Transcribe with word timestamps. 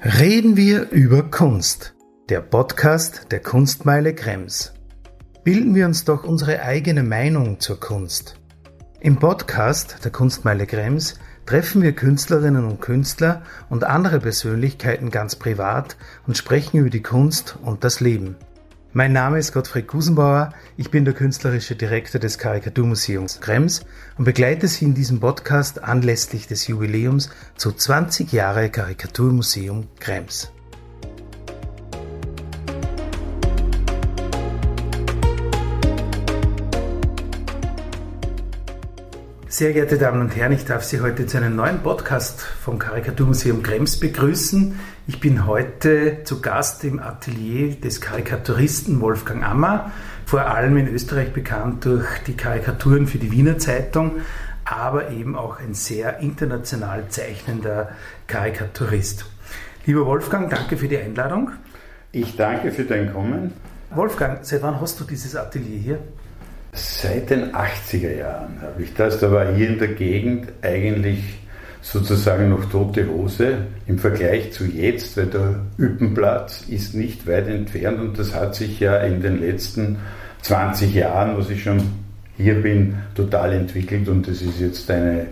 Reden 0.00 0.56
wir 0.56 0.90
über 0.90 1.24
Kunst. 1.24 1.92
Der 2.28 2.40
Podcast 2.40 3.32
der 3.32 3.40
Kunstmeile 3.40 4.14
Krems. 4.14 4.72
Bilden 5.42 5.74
wir 5.74 5.86
uns 5.86 6.04
doch 6.04 6.22
unsere 6.22 6.62
eigene 6.62 7.02
Meinung 7.02 7.58
zur 7.58 7.80
Kunst. 7.80 8.36
Im 9.00 9.16
Podcast 9.16 10.04
der 10.04 10.12
Kunstmeile 10.12 10.68
Krems 10.68 11.18
treffen 11.46 11.82
wir 11.82 11.94
Künstlerinnen 11.94 12.64
und 12.64 12.80
Künstler 12.80 13.42
und 13.70 13.82
andere 13.82 14.20
Persönlichkeiten 14.20 15.10
ganz 15.10 15.34
privat 15.34 15.96
und 16.28 16.36
sprechen 16.36 16.78
über 16.78 16.90
die 16.90 17.02
Kunst 17.02 17.58
und 17.60 17.82
das 17.82 17.98
Leben. 17.98 18.36
Mein 18.94 19.12
Name 19.12 19.38
ist 19.38 19.52
Gottfried 19.52 19.86
Gusenbauer, 19.86 20.54
ich 20.78 20.90
bin 20.90 21.04
der 21.04 21.12
künstlerische 21.12 21.76
Direktor 21.76 22.18
des 22.18 22.38
Karikaturmuseums 22.38 23.38
Krems 23.42 23.84
und 24.16 24.24
begleite 24.24 24.66
Sie 24.66 24.86
in 24.86 24.94
diesem 24.94 25.20
Podcast 25.20 25.84
anlässlich 25.84 26.46
des 26.46 26.66
Jubiläums 26.68 27.28
zu 27.54 27.70
20 27.72 28.32
Jahre 28.32 28.70
Karikaturmuseum 28.70 29.88
Krems. 30.00 30.50
Sehr 39.48 39.74
geehrte 39.74 39.98
Damen 39.98 40.22
und 40.22 40.34
Herren, 40.34 40.52
ich 40.52 40.64
darf 40.64 40.82
Sie 40.82 41.02
heute 41.02 41.26
zu 41.26 41.36
einem 41.36 41.56
neuen 41.56 41.82
Podcast 41.82 42.40
vom 42.40 42.78
Karikaturmuseum 42.78 43.62
Krems 43.62 44.00
begrüßen. 44.00 44.78
Ich 45.10 45.20
bin 45.20 45.46
heute 45.46 46.22
zu 46.24 46.42
Gast 46.42 46.84
im 46.84 47.00
Atelier 47.00 47.74
des 47.76 48.02
Karikaturisten 48.02 49.00
Wolfgang 49.00 49.42
Ammer, 49.42 49.90
vor 50.26 50.42
allem 50.42 50.76
in 50.76 50.86
Österreich 50.86 51.32
bekannt 51.32 51.86
durch 51.86 52.06
die 52.26 52.36
Karikaturen 52.36 53.06
für 53.06 53.16
die 53.16 53.32
Wiener 53.32 53.56
Zeitung, 53.56 54.16
aber 54.66 55.10
eben 55.10 55.34
auch 55.34 55.60
ein 55.60 55.72
sehr 55.72 56.18
international 56.18 57.08
zeichnender 57.08 57.88
Karikaturist. 58.26 59.24
Lieber 59.86 60.04
Wolfgang, 60.04 60.50
danke 60.50 60.76
für 60.76 60.88
die 60.88 60.98
Einladung. 60.98 61.52
Ich 62.12 62.36
danke 62.36 62.70
für 62.70 62.84
dein 62.84 63.10
Kommen. 63.10 63.54
Wolfgang, 63.88 64.44
seit 64.44 64.60
wann 64.60 64.78
hast 64.78 65.00
du 65.00 65.04
dieses 65.04 65.34
Atelier 65.34 65.78
hier? 65.78 65.98
Seit 66.74 67.30
den 67.30 67.54
80er 67.54 68.14
Jahren 68.14 68.60
habe 68.60 68.82
ich 68.82 68.92
das. 68.92 69.18
Da 69.20 69.32
war 69.32 69.54
hier 69.54 69.70
in 69.70 69.78
der 69.78 69.88
Gegend 69.88 70.52
eigentlich 70.60 71.47
sozusagen 71.92 72.50
noch 72.50 72.66
tote 72.66 73.08
Hose 73.08 73.58
im 73.86 73.98
Vergleich 73.98 74.52
zu 74.52 74.64
jetzt, 74.64 75.16
weil 75.16 75.26
der 75.26 75.60
Üppenplatz 75.78 76.64
ist 76.68 76.94
nicht 76.94 77.26
weit 77.26 77.48
entfernt 77.48 77.98
und 78.00 78.18
das 78.18 78.34
hat 78.34 78.54
sich 78.54 78.80
ja 78.80 78.98
in 78.98 79.22
den 79.22 79.40
letzten 79.40 79.96
20 80.42 80.94
Jahren, 80.94 81.38
was 81.38 81.48
ich 81.48 81.62
schon 81.62 81.80
hier 82.36 82.60
bin, 82.60 82.96
total 83.14 83.54
entwickelt 83.54 84.06
und 84.08 84.28
das 84.28 84.42
ist 84.42 84.60
jetzt 84.60 84.90
eine 84.90 85.26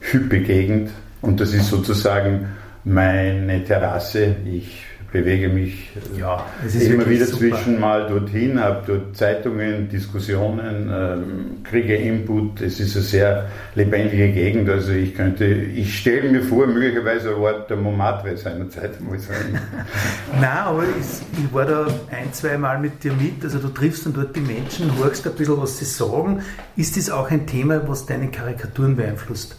hüppe 0.00 0.40
Gegend 0.40 0.90
und 1.22 1.40
das 1.40 1.54
ist 1.54 1.68
sozusagen 1.68 2.48
meine 2.84 3.64
Terrasse. 3.64 4.36
Ich 4.44 4.84
bewege 5.12 5.48
mich 5.48 5.90
ja, 6.18 6.46
immer 6.80 7.08
wieder 7.08 7.26
super. 7.26 7.38
zwischen 7.38 7.78
mal 7.78 8.08
dorthin, 8.08 8.58
habe 8.58 8.82
dort 8.86 9.16
Zeitungen, 9.16 9.88
Diskussionen, 9.88 10.90
ähm, 10.90 11.62
kriege 11.62 11.94
Input. 11.94 12.62
Es 12.62 12.80
ist 12.80 12.96
eine 12.96 13.04
sehr 13.04 13.48
lebendige 13.74 14.32
Gegend. 14.32 14.68
Also 14.70 14.92
ich 14.92 15.14
könnte, 15.14 15.44
ich 15.44 15.98
stelle 15.98 16.30
mir 16.30 16.42
vor, 16.42 16.66
möglicherweise 16.66 17.34
ein 17.34 17.40
Wort 17.40 17.68
der 17.68 17.76
Montmartre 17.76 18.36
seiner 18.36 18.70
Zeit 18.70 19.00
mal 19.02 19.18
sein. 19.18 19.60
Nein, 20.40 20.44
aber 20.44 20.84
ich, 20.84 21.44
ich 21.44 21.52
war 21.52 21.66
da 21.66 21.86
ein, 22.10 22.32
zwei 22.32 22.56
Mal 22.56 22.80
mit 22.80 23.04
dir 23.04 23.12
mit. 23.12 23.44
Also 23.44 23.58
du 23.58 23.68
triffst 23.68 24.06
dann 24.06 24.14
dort 24.14 24.34
die 24.34 24.40
Menschen, 24.40 24.96
hörst 24.98 25.26
ein 25.26 25.34
bisschen, 25.34 25.58
was 25.60 25.78
sie 25.78 25.84
sagen. 25.84 26.42
Ist 26.74 26.96
das 26.96 27.10
auch 27.10 27.30
ein 27.30 27.46
Thema, 27.46 27.86
was 27.86 28.06
deine 28.06 28.28
Karikaturen 28.30 28.96
beeinflusst? 28.96 29.56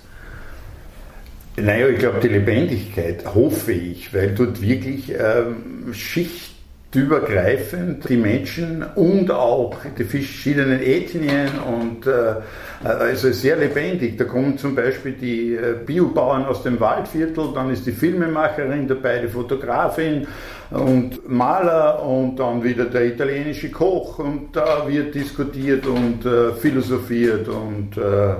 Naja, 1.56 1.88
ich 1.88 2.00
glaube, 2.00 2.20
die 2.20 2.30
Lebendigkeit 2.30 3.24
hoffe 3.36 3.74
ich, 3.74 4.12
weil 4.12 4.34
dort 4.34 4.60
wirklich 4.60 5.12
ähm, 5.12 5.94
schichtübergreifend 5.94 8.10
die 8.10 8.18
Menschen 8.18 8.84
und 8.96 9.30
auch 9.30 9.78
die 9.96 10.04
verschiedenen 10.04 10.82
Ethnien 10.82 11.50
und 11.60 12.08
äh, 12.08 12.38
also 12.84 13.32
sehr 13.32 13.58
lebendig. 13.58 14.18
Da 14.18 14.24
kommen 14.24 14.58
zum 14.58 14.74
Beispiel 14.74 15.12
die 15.12 15.54
äh, 15.54 15.76
Biobauern 15.86 16.46
aus 16.46 16.64
dem 16.64 16.80
Waldviertel, 16.80 17.50
dann 17.54 17.72
ist 17.72 17.86
die 17.86 17.92
Filmemacherin 17.92 18.88
dabei, 18.88 19.20
die 19.20 19.28
Fotografin 19.28 20.26
und 20.72 21.30
Maler 21.30 22.04
und 22.04 22.38
dann 22.38 22.64
wieder 22.64 22.86
der 22.86 23.06
italienische 23.06 23.70
Koch 23.70 24.18
und 24.18 24.56
da 24.56 24.88
wird 24.88 25.14
diskutiert 25.14 25.86
und 25.86 26.26
äh, 26.26 26.52
philosophiert 26.54 27.48
und 27.48 27.96
äh, 27.96 28.38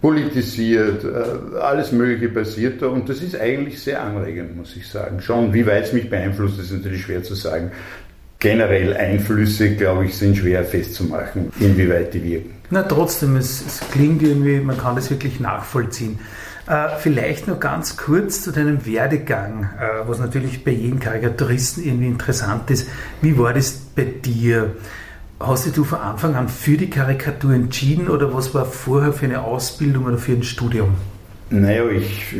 politisiert, 0.00 1.04
äh, 1.04 1.58
alles 1.58 1.92
Mögliche 1.92 2.28
passiert 2.28 2.80
da 2.80 2.86
und 2.86 3.08
das 3.08 3.20
ist 3.20 3.38
eigentlich 3.38 3.80
sehr 3.80 4.02
anregend, 4.02 4.56
muss 4.56 4.74
ich 4.76 4.88
sagen. 4.88 5.20
Schon, 5.20 5.52
wie 5.52 5.66
weit 5.66 5.84
es 5.84 5.92
mich 5.92 6.08
beeinflusst, 6.08 6.58
ist 6.58 6.72
natürlich 6.72 7.02
schwer 7.02 7.22
zu 7.22 7.34
sagen. 7.34 7.70
Generell 8.38 8.96
Einflüsse, 8.96 9.76
glaube 9.76 10.06
ich, 10.06 10.16
sind 10.16 10.36
schwer 10.36 10.64
festzumachen, 10.64 11.52
inwieweit 11.60 12.14
die 12.14 12.24
wirken. 12.24 12.54
Na, 12.70 12.82
trotzdem, 12.82 13.36
es, 13.36 13.62
es 13.66 13.80
klingt 13.90 14.22
irgendwie, 14.22 14.60
man 14.60 14.78
kann 14.78 14.96
das 14.96 15.10
wirklich 15.10 15.40
nachvollziehen. 15.40 16.18
Äh, 16.66 16.88
vielleicht 16.98 17.48
noch 17.48 17.60
ganz 17.60 17.98
kurz 17.98 18.42
zu 18.42 18.52
deinem 18.52 18.86
Werdegang, 18.86 19.64
äh, 19.78 20.08
was 20.08 20.20
natürlich 20.20 20.64
bei 20.64 20.70
jedem 20.70 21.00
Karikaturisten 21.00 21.84
irgendwie 21.84 22.06
interessant 22.06 22.70
ist. 22.70 22.88
Wie 23.20 23.36
war 23.36 23.52
das 23.52 23.72
bei 23.72 24.04
dir? 24.04 24.76
Hast 25.40 25.74
du 25.74 25.84
von 25.84 26.00
Anfang 26.00 26.34
an 26.34 26.48
für 26.50 26.76
die 26.76 26.90
Karikatur 26.90 27.54
entschieden 27.54 28.10
oder 28.10 28.34
was 28.34 28.54
war 28.54 28.66
vorher 28.66 29.14
für 29.14 29.24
eine 29.24 29.42
Ausbildung 29.42 30.04
oder 30.04 30.18
für 30.18 30.32
ein 30.32 30.42
Studium? 30.42 30.96
Naja, 31.48 31.88
ich, 31.88 32.36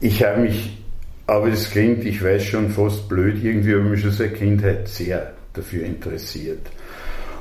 ich 0.00 0.24
habe 0.24 0.42
mich, 0.42 0.80
aber 1.26 1.50
das 1.50 1.68
klingt, 1.70 2.04
ich 2.04 2.22
weiß 2.22 2.44
schon 2.44 2.70
fast 2.70 3.08
blöd, 3.08 3.42
irgendwie 3.42 3.72
habe 3.72 3.82
ich 3.82 3.90
mich 3.90 4.00
schon 4.02 4.12
seit 4.12 4.36
Kindheit 4.36 4.86
sehr 4.86 5.32
dafür 5.54 5.84
interessiert. 5.84 6.70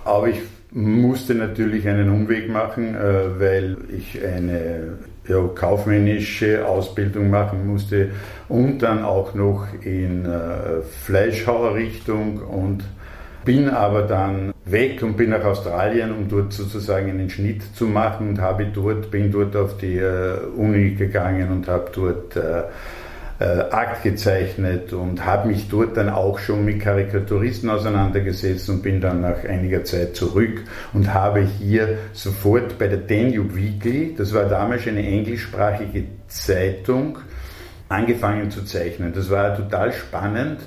Aber 0.06 0.30
ich 0.30 0.40
musste 0.72 1.36
natürlich 1.36 1.88
einen 1.88 2.10
Umweg 2.10 2.50
machen, 2.50 2.96
äh, 2.96 3.40
weil 3.40 3.78
ich 3.96 4.20
eine 4.26 4.98
ja, 5.28 5.48
kaufmännische 5.54 6.66
Ausbildung 6.68 7.30
machen 7.30 7.68
musste 7.68 8.10
und 8.50 8.80
dann 8.80 9.04
auch 9.04 9.36
noch 9.36 9.68
in 9.84 10.26
äh, 10.26 10.82
Fleischhauerrichtung 11.06 12.40
und 12.40 12.84
bin 13.48 13.70
aber 13.70 14.02
dann 14.02 14.54
weg 14.66 15.02
und 15.02 15.16
bin 15.16 15.30
nach 15.30 15.46
Australien, 15.46 16.12
um 16.12 16.28
dort 16.28 16.52
sozusagen 16.52 17.10
einen 17.10 17.30
Schnitt 17.30 17.64
zu 17.78 17.86
machen 17.86 18.28
und 18.28 18.42
habe 18.42 18.66
dort, 18.66 19.10
bin 19.10 19.32
dort 19.32 19.56
auf 19.56 19.78
die 19.78 19.98
äh, 19.98 20.38
Uni 20.58 20.96
gegangen 20.96 21.50
und 21.54 21.66
habe 21.70 21.90
dort 21.96 22.36
äh, 22.36 22.64
äh, 23.40 23.62
Akt 23.72 24.04
gezeichnet 24.04 24.92
und 24.92 25.26
habe 25.26 25.48
mich 25.48 25.70
dort 25.70 25.96
dann 25.96 26.10
auch 26.10 26.40
schon 26.40 26.66
mit 26.66 26.82
Karikaturisten 26.82 27.70
auseinandergesetzt 27.70 28.70
und 28.70 28.84
bin 28.84 29.00
dann 29.00 29.22
nach 29.22 29.46
einiger 29.46 29.86
Zeit 29.86 30.18
zurück 30.18 30.64
und 30.92 31.14
habe 31.14 31.40
hier 31.40 32.00
sofort 32.12 32.78
bei 32.78 32.88
der 32.88 32.98
Danube 32.98 33.56
Weekly, 33.56 34.14
das 34.18 34.34
war 34.34 34.44
damals 34.44 34.86
eine 34.88 35.08
englischsprachige 35.08 36.04
Zeitung, 36.28 37.20
angefangen 37.90 38.52
zu 38.52 38.64
zeichnen. 38.64 39.14
Das 39.14 39.30
war 39.30 39.56
total 39.56 39.94
spannend 39.94 40.60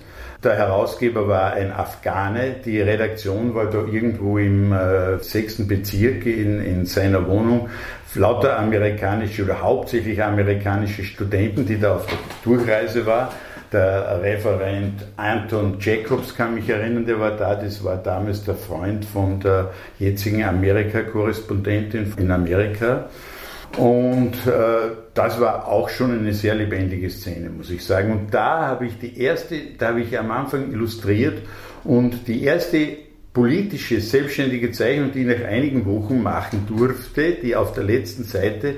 der 0.43 0.57
Herausgeber 0.57 1.29
war 1.29 1.53
ein 1.53 1.71
Afghane. 1.71 2.55
Die 2.65 2.81
Redaktion 2.81 3.55
war 3.55 3.67
da 3.67 3.85
irgendwo 3.85 4.39
im 4.39 4.73
äh, 4.73 5.19
sechsten 5.19 5.69
Bezirk 5.69 6.25
in, 6.25 6.65
in 6.65 6.87
seiner 6.87 7.29
Wohnung. 7.29 7.69
Lauter 8.15 8.59
amerikanische 8.59 9.45
oder 9.45 9.61
hauptsächlich 9.61 10.23
amerikanische 10.23 11.05
Studenten, 11.05 11.67
die 11.67 11.79
da 11.79 11.97
auf 11.97 12.07
der 12.07 12.19
Durchreise 12.43 13.05
waren. 13.05 13.29
Der 13.71 14.21
Referent 14.23 15.07
Anton 15.17 15.77
Jacobs 15.79 16.35
kann 16.35 16.55
mich 16.55 16.69
erinnern, 16.69 17.05
der 17.05 17.21
war 17.21 17.37
da. 17.37 17.55
Das 17.55 17.85
war 17.85 17.99
damals 17.99 18.43
der 18.43 18.55
Freund 18.55 19.05
von 19.05 19.41
der 19.41 19.71
jetzigen 19.99 20.43
Amerika-Korrespondentin 20.43 22.15
in 22.17 22.31
Amerika. 22.31 23.11
Und 23.77 24.35
äh, 24.47 24.97
das 25.15 25.41
war 25.41 25.69
auch 25.69 25.89
schon 25.89 26.11
eine 26.19 26.34
sehr 26.34 26.55
lebendige 26.55 27.09
Szene, 27.09 27.51
muss 27.51 27.71
ich 27.71 27.84
sagen. 27.84 28.13
Und 28.13 28.34
da 28.34 28.67
habe 28.67 28.87
ich 28.87 28.99
die 28.99 29.21
erste, 29.21 29.57
da 29.78 29.89
habe 29.89 30.01
ich 30.01 30.19
am 30.19 30.31
Anfang 30.31 30.72
illustriert 30.72 31.39
und 31.84 32.27
die 32.27 32.43
erste 32.43 32.97
politische 33.33 34.01
selbstständige 34.01 34.72
Zeichnung, 34.72 35.13
die 35.13 35.21
ich 35.21 35.39
nach 35.39 35.47
einigen 35.47 35.87
Wochen 35.87 36.22
machen 36.22 36.67
durfte, 36.67 37.37
die 37.43 37.55
auf 37.55 37.72
der 37.72 37.84
letzten 37.84 38.25
Seite, 38.25 38.75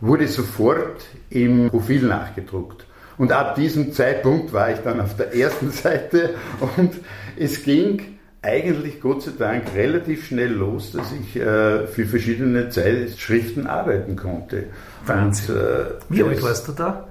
wurde 0.00 0.28
sofort 0.28 1.04
im 1.30 1.68
Profil 1.68 2.02
nachgedruckt. 2.02 2.86
Und 3.18 3.32
ab 3.32 3.54
diesem 3.54 3.92
Zeitpunkt 3.92 4.52
war 4.52 4.70
ich 4.70 4.78
dann 4.78 5.00
auf 5.00 5.16
der 5.16 5.34
ersten 5.34 5.70
Seite 5.72 6.34
und 6.76 6.92
es 7.36 7.64
ging 7.64 8.15
eigentlich 8.46 9.00
Gott 9.00 9.22
sei 9.22 9.32
Dank 9.36 9.64
relativ 9.74 10.26
schnell 10.26 10.52
los, 10.52 10.92
dass 10.92 11.12
ich 11.12 11.36
äh, 11.36 11.86
für 11.86 12.06
verschiedene 12.06 12.68
Zeitschriften 12.70 13.66
arbeiten 13.66 14.16
konnte. 14.16 14.64
Wahnsinn. 15.04 15.56
Und, 15.56 15.62
äh, 15.62 15.84
Wie 16.08 16.22
alt 16.22 16.42
warst 16.42 16.68
du 16.68 16.72
da? 16.72 17.08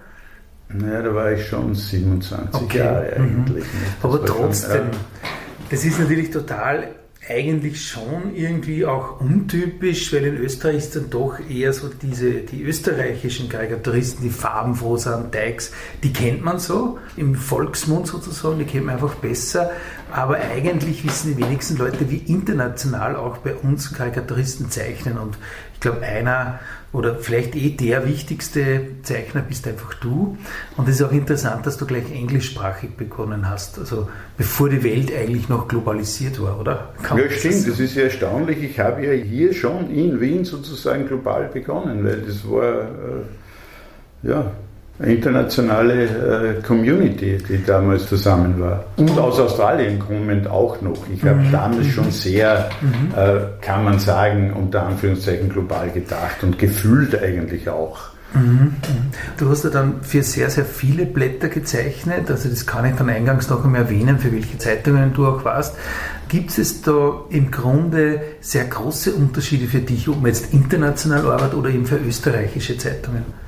Naja, 0.70 1.02
da 1.04 1.14
war 1.14 1.32
ich 1.32 1.46
schon 1.46 1.76
27 1.76 2.62
okay. 2.62 2.78
Jahre 2.80 3.20
mhm. 3.20 3.26
eigentlich. 3.26 3.66
Mhm. 3.66 3.80
Aber 4.02 4.26
trotzdem, 4.26 4.72
schon, 4.72 4.92
ja. 4.92 5.30
das 5.70 5.86
ist 5.86 6.00
natürlich 6.00 6.32
total 6.32 6.88
eigentlich 7.27 7.88
schon 7.88 8.36
irgendwie 8.36 8.86
auch 8.86 9.19
untypisch, 9.19 10.13
weil 10.13 10.25
in 10.25 10.38
Österreich 10.38 10.77
ist 10.77 10.95
dann 10.95 11.10
doch 11.10 11.39
eher 11.50 11.74
so 11.74 11.89
diese, 11.89 12.31
die 12.42 12.62
österreichischen 12.62 13.50
Karikaturisten, 13.50 14.24
die 14.24 14.30
farbenfroh 14.30 14.98
sind, 14.98 15.33
Dykes, 15.33 15.72
die 16.04 16.13
kennt 16.13 16.44
man 16.44 16.60
so, 16.60 17.00
im 17.18 17.33
Volksmund 17.33 18.07
sozusagen, 18.07 18.60
die 18.60 18.66
kennt 18.66 18.86
man 18.86 18.95
einfach 18.95 19.16
besser. 19.16 19.72
Aber 20.12 20.36
eigentlich 20.36 21.04
wissen 21.04 21.36
die 21.36 21.44
wenigsten 21.44 21.77
Leute, 21.77 22.10
wie 22.12 22.18
international 22.18 23.16
auch 23.16 23.38
bei 23.38 23.56
uns 23.56 23.92
Karikaturisten 23.92 24.69
zeichnen. 24.69 25.18
Und 25.18 25.38
ich 25.74 25.80
glaube, 25.80 26.01
einer 26.01 26.60
oder 26.95 27.15
vielleicht 27.15 27.56
eh 27.56 27.69
der 27.71 28.07
wichtigste 28.07 28.88
Zeichner 29.03 29.42
bist 29.42 29.68
einfach 29.68 29.94
du. 29.95 30.38
Und 30.77 30.88
es 30.88 30.95
ist 30.95 31.01
auch 31.01 31.12
interessant, 31.12 31.65
dass 31.65 31.77
du 31.77 31.86
gleich 31.86 32.09
englischsprachig 32.12 32.92
begonnen 32.95 33.50
hast, 33.50 33.77
also 33.77 34.07
bevor 34.38 34.69
die 34.69 34.83
Welt 34.83 35.12
eigentlich 35.13 35.50
noch 35.50 35.68
globalisiert 35.68 36.42
war, 36.42 36.59
oder? 36.59 36.94
Kann 37.03 37.18
ja, 37.18 37.30
stimmt, 37.30 37.68
das 37.68 37.80
ist 37.80 37.95
ja 37.95 38.03
erstaunlich. 38.03 38.63
Ich 38.63 38.80
habe 38.80 39.06
ja 39.06 39.12
hier 39.12 39.53
schon 39.53 39.89
in 39.92 40.21
Wien 40.21 40.45
sozusagen 40.45 41.06
global 41.06 41.50
begonnen, 41.51 42.06
weil 42.06 42.21
das 42.21 42.50
war, 42.50 42.83
äh, 42.83 44.27
ja, 44.30 44.51
internationale 45.00 46.03
äh, 46.57 46.62
Community, 46.62 47.38
die 47.38 47.63
damals 47.63 48.07
zusammen 48.07 48.59
war. 48.59 48.86
Und 48.95 49.18
aus 49.19 49.39
Australien 49.39 50.00
kommend 50.00 50.47
auch 50.47 50.81
noch. 50.81 50.97
Ich 51.13 51.21
habe 51.24 51.42
mhm. 51.42 51.51
damals 51.51 51.88
schon 51.88 52.12
sehr, 52.12 52.69
mhm. 52.81 53.13
äh, 53.15 53.39
kann 53.62 53.83
man 53.83 54.00
sagen, 54.00 54.53
unter 54.53 54.86
Anführungszeichen 54.86 55.50
global 55.50 55.89
gedacht 55.89 56.44
und 56.44 56.57
gefühlt 56.57 57.21
eigentlich 57.21 57.68
auch. 57.69 58.15
Mhm. 58.33 58.74
Du 59.38 59.50
hast 59.50 59.63
ja 59.63 59.69
dann 59.69 60.01
für 60.01 60.24
sehr, 60.24 60.50
sehr 60.50 60.65
viele 60.65 61.06
Blätter 61.06 61.47
gezeichnet, 61.47 62.30
also 62.30 62.50
das 62.50 62.65
kann 62.65 62.86
ich 62.86 62.95
dann 62.95 63.09
eingangs 63.09 63.50
noch 63.50 63.63
einmal 63.63 63.81
erwähnen, 63.81 64.19
für 64.19 64.31
welche 64.31 64.57
Zeitungen 64.57 65.13
du 65.13 65.27
auch 65.27 65.45
warst. 65.45 65.75
Gibt 66.27 66.57
es 66.57 66.81
da 66.81 67.21
im 67.30 67.51
Grunde 67.51 68.21
sehr 68.42 68.65
große 68.65 69.13
Unterschiede 69.13 69.68
für 69.68 69.80
dich, 69.80 70.09
ob 70.09 70.18
man 70.18 70.27
jetzt 70.27 70.53
international 70.53 71.25
arbeitet 71.31 71.53
oder 71.53 71.69
eben 71.69 71.86
für 71.86 71.97
österreichische 71.97 72.77
Zeitungen? 72.77 73.44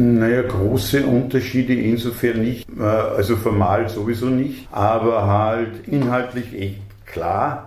Naja, 0.00 0.42
große 0.42 1.04
Unterschiede 1.04 1.74
insofern 1.74 2.40
nicht, 2.40 2.66
äh, 2.78 2.82
also 2.82 3.36
formal 3.36 3.90
sowieso 3.90 4.26
nicht, 4.26 4.66
aber 4.72 5.26
halt 5.26 5.86
inhaltlich 5.86 6.58
echt 6.58 6.80
klar. 7.04 7.66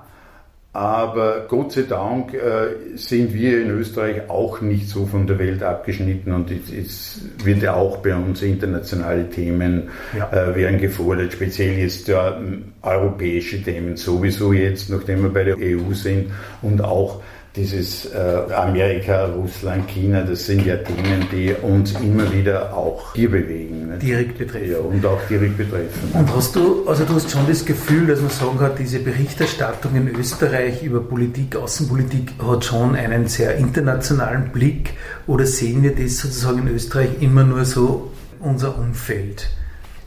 Aber 0.76 1.46
Gott 1.48 1.74
sei 1.74 1.84
Dank 1.84 2.34
äh, 2.34 2.98
sind 2.98 3.36
wir 3.36 3.62
in 3.62 3.70
Österreich 3.70 4.28
auch 4.28 4.62
nicht 4.62 4.90
so 4.90 5.06
von 5.06 5.28
der 5.28 5.38
Welt 5.38 5.62
abgeschnitten 5.62 6.32
und 6.32 6.50
es 6.50 7.22
wird 7.44 7.62
ja 7.62 7.76
auch 7.76 7.98
bei 7.98 8.16
uns 8.16 8.42
internationale 8.42 9.30
Themen 9.30 9.90
ja. 10.18 10.32
äh, 10.32 10.56
werden 10.56 10.80
gefordert, 10.80 11.34
speziell 11.34 11.78
jetzt 11.78 12.08
ja, 12.08 12.42
europäische 12.82 13.62
Themen 13.62 13.96
sowieso 13.96 14.52
jetzt, 14.52 14.90
nachdem 14.90 15.22
wir 15.22 15.30
bei 15.30 15.44
der 15.44 15.58
EU 15.60 15.94
sind 15.94 16.32
und 16.64 16.84
auch 16.84 17.22
dieses 17.56 18.06
äh, 18.06 18.18
Amerika, 18.54 19.26
Russland, 19.26 19.88
China, 19.88 20.24
das 20.24 20.48
sind 20.48 20.66
ja 20.66 20.76
Themen, 20.78 21.28
die 21.32 21.54
uns 21.62 21.92
immer 22.00 22.32
wieder 22.34 22.76
auch 22.76 23.14
hier 23.14 23.30
bewegen. 23.30 23.90
Nicht? 23.90 24.02
Direkt 24.02 24.38
betreffen. 24.40 24.72
Ja, 24.72 24.80
und 24.80 25.06
auch 25.06 25.22
direkt 25.30 25.58
betreffen. 25.58 26.12
Und 26.14 26.36
hast 26.36 26.56
du, 26.56 26.88
also 26.88 27.06
du 27.06 27.14
hast 27.14 27.30
schon 27.30 27.46
das 27.48 27.64
Gefühl, 27.64 28.08
dass 28.08 28.22
man 28.22 28.32
sagen 28.32 28.58
kann, 28.58 28.72
diese 28.78 29.00
Berichterstattung 29.00 29.96
in 29.96 30.08
Österreich 30.16 30.82
über 30.82 31.02
Politik, 31.02 31.56
Außenpolitik 31.56 32.32
hat 32.44 32.66
schon 32.66 32.96
einen 32.96 33.28
sehr 33.28 33.56
internationalen 33.56 34.50
Blick 34.50 34.94
oder 35.28 35.46
sehen 35.46 35.84
wir 35.84 35.96
das 35.96 36.18
sozusagen 36.18 36.68
in 36.68 36.74
Österreich 36.74 37.10
immer 37.20 37.44
nur 37.44 37.66
so 37.66 38.12
unser 38.40 38.78
Umfeld? 38.80 39.48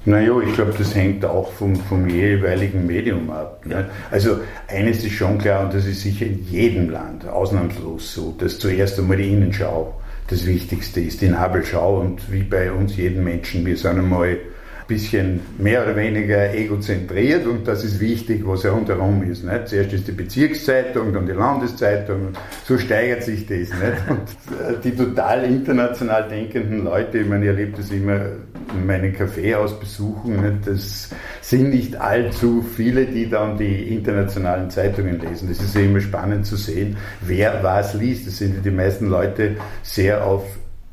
Naja, 0.07 0.41
ich 0.41 0.55
glaube, 0.55 0.73
das 0.79 0.95
hängt 0.95 1.25
auch 1.25 1.51
vom, 1.53 1.75
vom 1.75 2.09
jeweiligen 2.09 2.87
Medium 2.87 3.29
ab. 3.29 3.67
Ne? 3.67 3.91
Also 4.09 4.39
eines 4.69 5.05
ist 5.05 5.15
schon 5.15 5.37
klar, 5.39 5.65
und 5.65 5.75
das 5.75 5.85
ist 5.85 6.03
sicher 6.03 6.27
in 6.27 6.47
jedem 6.49 6.91
Land 6.91 7.27
ausnahmslos 7.27 8.15
so, 8.15 8.33
dass 8.39 8.61
zuerst 8.61 9.01
einmal 9.01 9.17
die 9.17 9.33
Innenschau 9.33 10.01
das 10.29 10.47
Wichtigste 10.47 11.01
ist, 11.01 11.23
die 11.23 11.29
Nabelschau 11.29 12.01
und 12.01 12.31
wie 12.31 12.45
bei 12.45 12.71
uns 12.71 12.97
jeden 12.97 13.25
Menschen, 13.25 13.67
wir 13.67 13.77
sind 13.77 13.99
einmal 13.99 14.39
bisschen 14.87 15.41
mehr 15.59 15.83
oder 15.83 15.97
weniger 15.97 16.55
egozentriert 16.55 17.47
und 17.47 17.67
das 17.67 17.85
ist 17.85 18.01
wichtig, 18.01 18.43
was 18.47 18.63
ja 18.63 18.71
rundherum 18.71 19.23
ist. 19.29 19.45
Nicht? 19.45 19.69
Zuerst 19.69 19.93
ist 19.93 20.07
die 20.07 20.13
Bezirkszeitung, 20.13 21.13
dann 21.13 21.27
die 21.27 21.33
Landeszeitung, 21.33 22.29
so 22.65 22.79
steigert 22.79 23.25
sich 23.25 23.47
das. 23.47 23.57
Nicht? 23.59 23.73
Und 24.09 24.55
äh, 24.59 24.81
die 24.83 24.95
total 24.95 25.45
international 25.45 26.29
denkenden 26.29 26.85
Leute, 26.85 27.19
ich 27.19 27.27
meine, 27.27 27.45
ich 27.45 27.51
erlebe 27.51 27.77
das 27.77 27.91
immer 27.91 28.21
in 28.75 28.87
meinen 28.87 29.13
Kaffeehausbesuchen, 29.13 30.41
nicht? 30.41 30.67
das 30.67 31.11
sind 31.41 31.71
nicht 31.71 32.01
allzu 32.01 32.63
viele, 32.63 33.07
die 33.07 33.29
dann 33.29 33.57
die 33.57 33.95
internationalen 33.95 34.71
Zeitungen 34.71 35.21
lesen. 35.21 35.49
Das 35.49 35.61
ist 35.61 35.75
ja 35.75 35.83
immer 35.83 36.01
spannend 36.01 36.47
zu 36.47 36.57
sehen, 36.57 36.97
wer 37.23 37.63
was 37.63 37.95
liest. 37.95 38.27
Das 38.27 38.39
sind 38.39 38.65
die 38.65 38.71
meisten 38.71 39.09
Leute 39.09 39.57
sehr 39.83 40.25
auf 40.25 40.45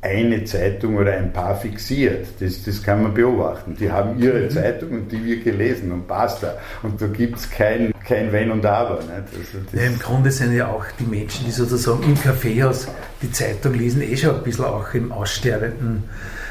eine 0.04 0.44
Zeitung 0.44 0.96
oder 0.96 1.12
ein 1.12 1.32
paar 1.32 1.56
fixiert. 1.56 2.26
Das, 2.38 2.62
das 2.62 2.82
kann 2.82 3.02
man 3.02 3.14
beobachten. 3.14 3.74
Die 3.74 3.90
haben 3.90 4.20
ihre 4.20 4.40
mhm. 4.40 4.50
Zeitung 4.50 4.90
und 4.90 5.10
die 5.10 5.24
wird 5.24 5.44
gelesen 5.44 5.90
und 5.92 6.06
basta. 6.06 6.58
Und 6.82 7.00
da 7.00 7.06
gibt 7.06 7.38
es 7.38 7.50
kein, 7.50 7.92
kein 8.06 8.30
Wenn 8.30 8.50
und 8.50 8.66
Aber. 8.66 8.98
Also 8.98 9.58
ja, 9.72 9.82
Im 9.84 9.98
Grunde 9.98 10.30
sind 10.30 10.54
ja 10.54 10.68
auch 10.68 10.84
die 10.98 11.04
Menschen, 11.04 11.46
die 11.46 11.52
sozusagen 11.52 12.02
im 12.04 12.20
Kaffeehaus 12.20 12.86
die 13.22 13.32
Zeitung 13.32 13.74
lesen, 13.74 14.02
eh 14.02 14.16
schon 14.16 14.36
ein 14.36 14.42
bisschen 14.42 14.66
auch 14.66 14.92
im 14.92 15.10
aussterbenden 15.10 16.04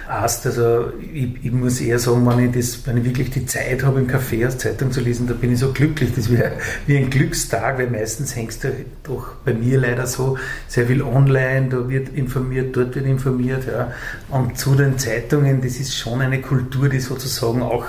Ast. 0.08 0.46
Also 0.46 0.92
ich, 1.14 1.30
ich, 1.44 1.52
muss 1.52 1.80
eher 1.82 2.00
sagen, 2.00 2.26
wenn 2.26 2.50
ich, 2.50 2.56
das, 2.56 2.86
wenn 2.86 2.98
ich 2.98 3.06
wirklich 3.06 3.30
die 3.30 3.46
Zeit 3.46 3.84
habe, 3.84 4.00
im 4.00 4.08
Café 4.08 4.46
als 4.46 4.58
Zeitung 4.58 4.92
zu 4.92 5.02
lesen, 5.02 5.28
da 5.28 5.34
bin 5.34 5.54
ich 5.54 5.60
so 5.60 5.72
glücklich. 5.72 6.12
Das 6.16 6.32
wäre 6.32 6.54
wie 6.88 6.98
ein 6.98 7.10
Glückstag, 7.10 7.78
weil 7.78 7.90
meistens 7.90 8.36
hängst 8.36 8.64
du 8.64 8.70
doch 9.04 9.36
bei 9.46 9.54
mir 9.54 9.80
leider 9.80 10.08
so 10.08 10.38
sehr 10.68 10.88
viel 10.88 11.02
online, 11.02 11.70
da 11.70 11.90
wird 11.90 12.10
informiert, 12.10 12.76
dort 12.76 12.96
wird 12.96 13.06
informiert. 13.06 13.64
Ja. 13.66 13.92
Und 14.30 14.58
zu 14.58 14.76
den 14.76 14.98
Zeitungen, 14.98 15.62
das 15.62 15.78
ist 15.78 15.96
schon 15.96 16.22
eine 16.22 16.42
Kultur, 16.42 16.90
die 16.90 17.00
sozusagen 17.00 17.62
auch 17.62 17.86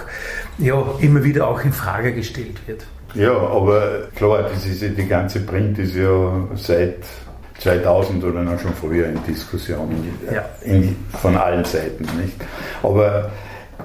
ja, 0.58 0.82
immer 1.00 1.24
wieder 1.24 1.48
auch 1.48 1.64
in 1.64 1.72
Frage 1.72 2.12
gestellt 2.14 2.60
wird. 2.66 2.84
Ja, 3.14 3.36
aber 3.36 4.08
klar, 4.16 4.50
das 4.52 4.66
ist 4.66 4.82
ja, 4.82 4.88
die 4.88 5.06
ganze 5.06 5.40
Print 5.40 5.78
ist 5.78 5.94
ja 5.94 6.48
seit 6.56 7.04
2000 7.58 8.24
oder 8.24 8.42
noch 8.42 8.58
schon 8.60 8.74
früher 8.74 9.06
in 9.06 9.18
Diskussionen 9.26 10.08
ja. 10.32 10.44
in, 10.62 10.96
von 11.20 11.36
allen 11.36 11.64
Seiten. 11.64 12.04
Nicht? 12.20 12.36
Aber 12.82 13.30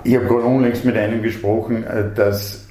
ich 0.03 0.15
habe 0.15 0.25
gerade 0.25 0.43
unlängst 0.43 0.85
mit 0.85 0.97
einem 0.97 1.21
gesprochen, 1.21 1.83
äh, 1.83 2.05
dass 2.13 2.65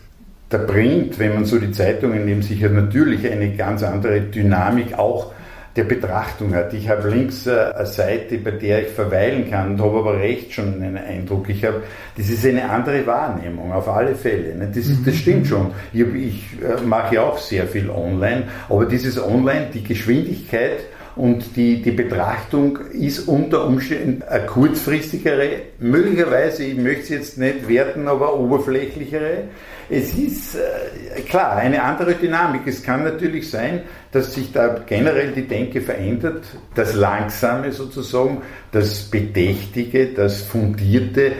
der 0.50 0.58
Print, 0.58 1.18
wenn 1.18 1.34
man 1.34 1.44
so 1.44 1.58
die 1.58 1.72
Zeitungen 1.72 2.24
nimmt, 2.24 2.44
sich 2.44 2.60
ja 2.60 2.68
natürlich 2.68 3.30
eine 3.30 3.54
ganz 3.54 3.82
andere 3.82 4.20
Dynamik 4.20 4.98
auch 4.98 5.32
der 5.78 5.84
Betrachtung 5.84 6.54
hat. 6.54 6.74
Ich 6.74 6.88
habe 6.88 7.08
links 7.08 7.46
äh, 7.46 7.72
eine 7.72 7.86
Seite, 7.86 8.36
bei 8.38 8.50
der 8.50 8.82
ich 8.82 8.88
verweilen 8.88 9.48
kann 9.48 9.72
und 9.72 9.80
habe 9.80 9.98
aber 9.98 10.18
rechts 10.18 10.54
schon 10.54 10.74
einen 10.74 10.98
Eindruck. 10.98 11.48
Ich 11.48 11.64
habe, 11.64 11.82
das 12.16 12.28
ist 12.28 12.44
eine 12.44 12.68
andere 12.68 13.06
Wahrnehmung, 13.06 13.72
auf 13.72 13.88
alle 13.88 14.16
Fälle. 14.16 14.56
Ne? 14.56 14.68
Das, 14.74 14.86
das 15.04 15.14
mhm. 15.14 15.18
stimmt 15.18 15.46
schon. 15.46 15.70
Ich, 15.92 16.00
ich 16.00 16.44
äh, 16.60 16.82
mache 16.84 17.14
ja 17.14 17.22
auch 17.22 17.38
sehr 17.38 17.66
viel 17.68 17.88
online, 17.90 18.48
aber 18.68 18.86
dieses 18.86 19.22
Online, 19.22 19.68
die 19.72 19.84
Geschwindigkeit 19.84 20.80
und 21.14 21.56
die, 21.56 21.80
die 21.80 21.92
Betrachtung 21.92 22.78
ist 22.92 23.28
unter 23.28 23.64
Umständen 23.64 24.22
eine 24.22 24.46
kurzfristigere, 24.46 25.62
möglicherweise, 25.78 26.64
ich 26.64 26.76
möchte 26.76 27.02
es 27.02 27.08
jetzt 27.08 27.38
nicht 27.38 27.68
werten, 27.68 28.08
aber 28.08 28.38
oberflächlichere. 28.38 29.44
Es 29.90 30.14
ist 30.14 30.54
äh, 30.54 31.20
klar 31.22 31.56
eine 31.56 31.82
andere 31.82 32.14
Dynamik. 32.14 32.66
Es 32.66 32.82
kann 32.82 33.04
natürlich 33.04 33.50
sein, 33.50 33.82
dass 34.12 34.34
sich 34.34 34.52
da 34.52 34.82
generell 34.86 35.32
die 35.32 35.46
Denke 35.46 35.80
verändert, 35.80 36.44
das 36.74 36.94
Langsame 36.94 37.72
sozusagen, 37.72 38.42
das 38.70 39.04
Bedächtige, 39.04 40.08
das 40.08 40.42
Fundierte, 40.42 41.32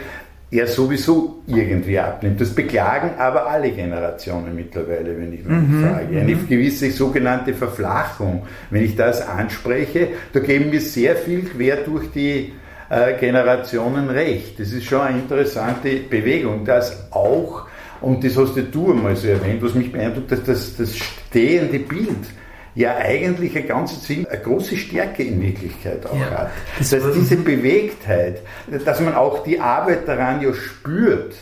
er 0.51 0.67
sowieso 0.67 1.43
irgendwie 1.47 1.99
abnimmt. 1.99 2.41
Das 2.41 2.55
beklagen 2.55 3.11
aber 3.19 3.49
alle 3.49 3.71
Generationen 3.71 4.55
mittlerweile, 4.57 5.19
wenn 5.19 5.33
ich 5.35 5.45
mich 5.45 5.59
mhm, 5.59 5.85
frage. 5.85 6.19
Eine 6.19 6.35
mhm. 6.35 6.49
gewisse 6.49 6.91
sogenannte 6.91 7.53
Verflachung, 7.53 8.47
wenn 8.71 8.83
ich 8.83 8.97
das 8.97 9.27
anspreche, 9.27 10.09
da 10.33 10.41
geben 10.41 10.73
wir 10.73 10.81
sehr 10.81 11.17
viel 11.17 11.43
quer 11.43 11.77
durch 11.77 12.11
die 12.13 12.55
äh, 12.89 13.19
Generationen 13.21 14.09
recht. 14.09 14.59
Das 14.59 14.73
ist 14.73 14.85
schon 14.85 15.03
eine 15.03 15.19
interessante 15.19 15.97
Bewegung, 16.09 16.65
dass 16.65 17.13
auch, 17.13 17.67
und 18.01 18.25
das 18.25 18.37
hast 18.37 18.55
du 18.57 18.93
einmal 18.93 19.17
so 19.17 19.29
erwähnt, 19.29 19.63
was 19.63 19.75
mich 19.75 19.93
beeindruckt, 19.93 20.31
dass 20.33 20.45
das, 20.45 20.77
das 20.77 20.97
stehende 20.97 21.79
Bild 21.79 22.27
ja 22.75 22.97
eigentlich 22.97 23.57
eine 23.57 23.67
ganz 23.67 24.09
eine 24.09 24.41
große 24.41 24.77
Stärke 24.77 25.25
in 25.25 25.43
Wirklichkeit 25.43 26.07
auch 26.07 26.19
ja. 26.19 26.31
hat. 26.31 26.51
Dass 26.79 27.13
diese 27.13 27.37
Bewegtheit, 27.37 28.43
dass 28.85 29.01
man 29.01 29.15
auch 29.15 29.43
die 29.43 29.59
Arbeit 29.59 30.07
daran 30.07 30.41
ja 30.41 30.55
spürt, 30.55 31.35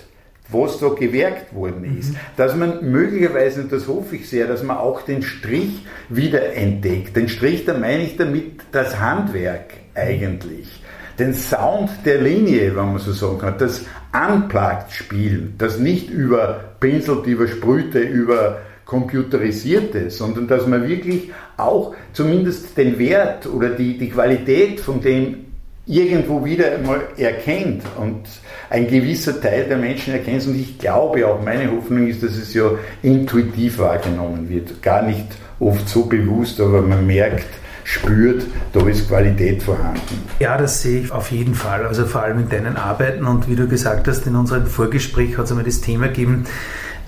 was 0.49 0.79
da 0.79 0.89
gewerkt 0.89 1.55
worden 1.55 1.99
ist. 1.99 2.13
Mhm. 2.13 2.17
Dass 2.37 2.55
man 2.55 2.91
möglicherweise, 2.91 3.63
und 3.63 3.73
das 3.73 3.87
hoffe 3.89 4.17
ich 4.17 4.29
sehr, 4.29 4.47
dass 4.47 4.63
man 4.63 4.77
auch 4.77 5.03
den 5.03 5.23
Strich 5.23 5.85
wieder 6.09 6.55
entdeckt. 6.55 7.17
Den 7.17 7.29
Strich, 7.29 7.65
da 7.65 7.77
meine 7.77 8.05
ich 8.05 8.17
damit 8.17 8.61
das 8.73 8.99
Handwerk 9.01 9.75
eigentlich. 9.95 10.83
Den 11.19 11.35
Sound 11.35 11.91
der 12.05 12.21
Linie, 12.21 12.77
wenn 12.77 12.87
man 12.93 12.99
so 12.99 13.13
sagen 13.13 13.39
kann. 13.39 13.55
Das 13.59 13.85
Unplugged-Spielen, 14.13 15.55
das 15.59 15.79
nicht 15.79 16.11
über 16.11 16.61
Pinselt, 16.81 17.27
über 17.27 17.49
Sprüte, 17.49 18.01
über 18.01 18.59
computerisierte, 18.85 20.11
sondern 20.11 20.47
dass 20.47 20.67
man 20.67 20.89
wirklich 20.89 21.31
auch 21.57 21.95
zumindest 22.13 22.77
den 22.79 22.99
Wert 22.99 23.47
oder 23.47 23.71
die, 23.71 23.99
die 23.99 24.11
Qualität 24.11 24.81
von 24.81 25.01
dem 25.01 25.47
irgendwo 25.87 26.45
wieder 26.45 26.73
einmal 26.73 27.01
erkennt 27.17 27.83
und 27.97 28.25
ein 28.71 28.89
gewisser 28.89 29.41
Teil 29.41 29.65
der 29.65 29.77
Menschen 29.77 30.15
erkennt 30.15 30.47
und 30.47 30.59
ich 30.59 30.79
glaube 30.79 31.27
auch, 31.27 31.43
meine 31.43 31.71
Hoffnung 31.71 32.09
ist, 32.09 32.23
dass 32.23 32.37
es 32.37 32.53
ja 32.55 32.71
intuitiv 33.03 33.79
wahrgenommen 33.79 34.49
wird, 34.49 34.83
gar 34.83 35.03
nicht 35.03 35.27
oft 35.61 35.89
so 35.89 36.05
bewusst, 36.07 36.61
aber 36.61 36.83
man 36.83 37.07
merkt, 37.07 37.47
spürt, 37.87 38.45
da 38.73 38.85
ist 38.87 39.07
Qualität 39.07 39.63
vorhanden. 39.63 40.21
Ja, 40.41 40.59
das 40.59 40.83
sehe 40.83 41.03
ich 41.03 41.13
auf 41.13 41.31
jeden 41.31 41.55
Fall. 41.55 41.87
Also 41.87 42.05
vor 42.05 42.23
allem 42.23 42.41
in 42.41 42.49
deinen 42.49 42.77
Arbeiten 42.77 43.27
und 43.27 43.49
wie 43.49 43.55
du 43.55 43.69
gesagt 43.69 44.09
hast, 44.09 44.27
in 44.27 44.35
unserem 44.35 44.67
Vorgespräch 44.67 45.39
hat 45.39 45.45
es 45.45 45.53
einmal 45.53 45.65
das 45.65 45.81
Thema 45.81 46.09
gegeben, 46.09 46.47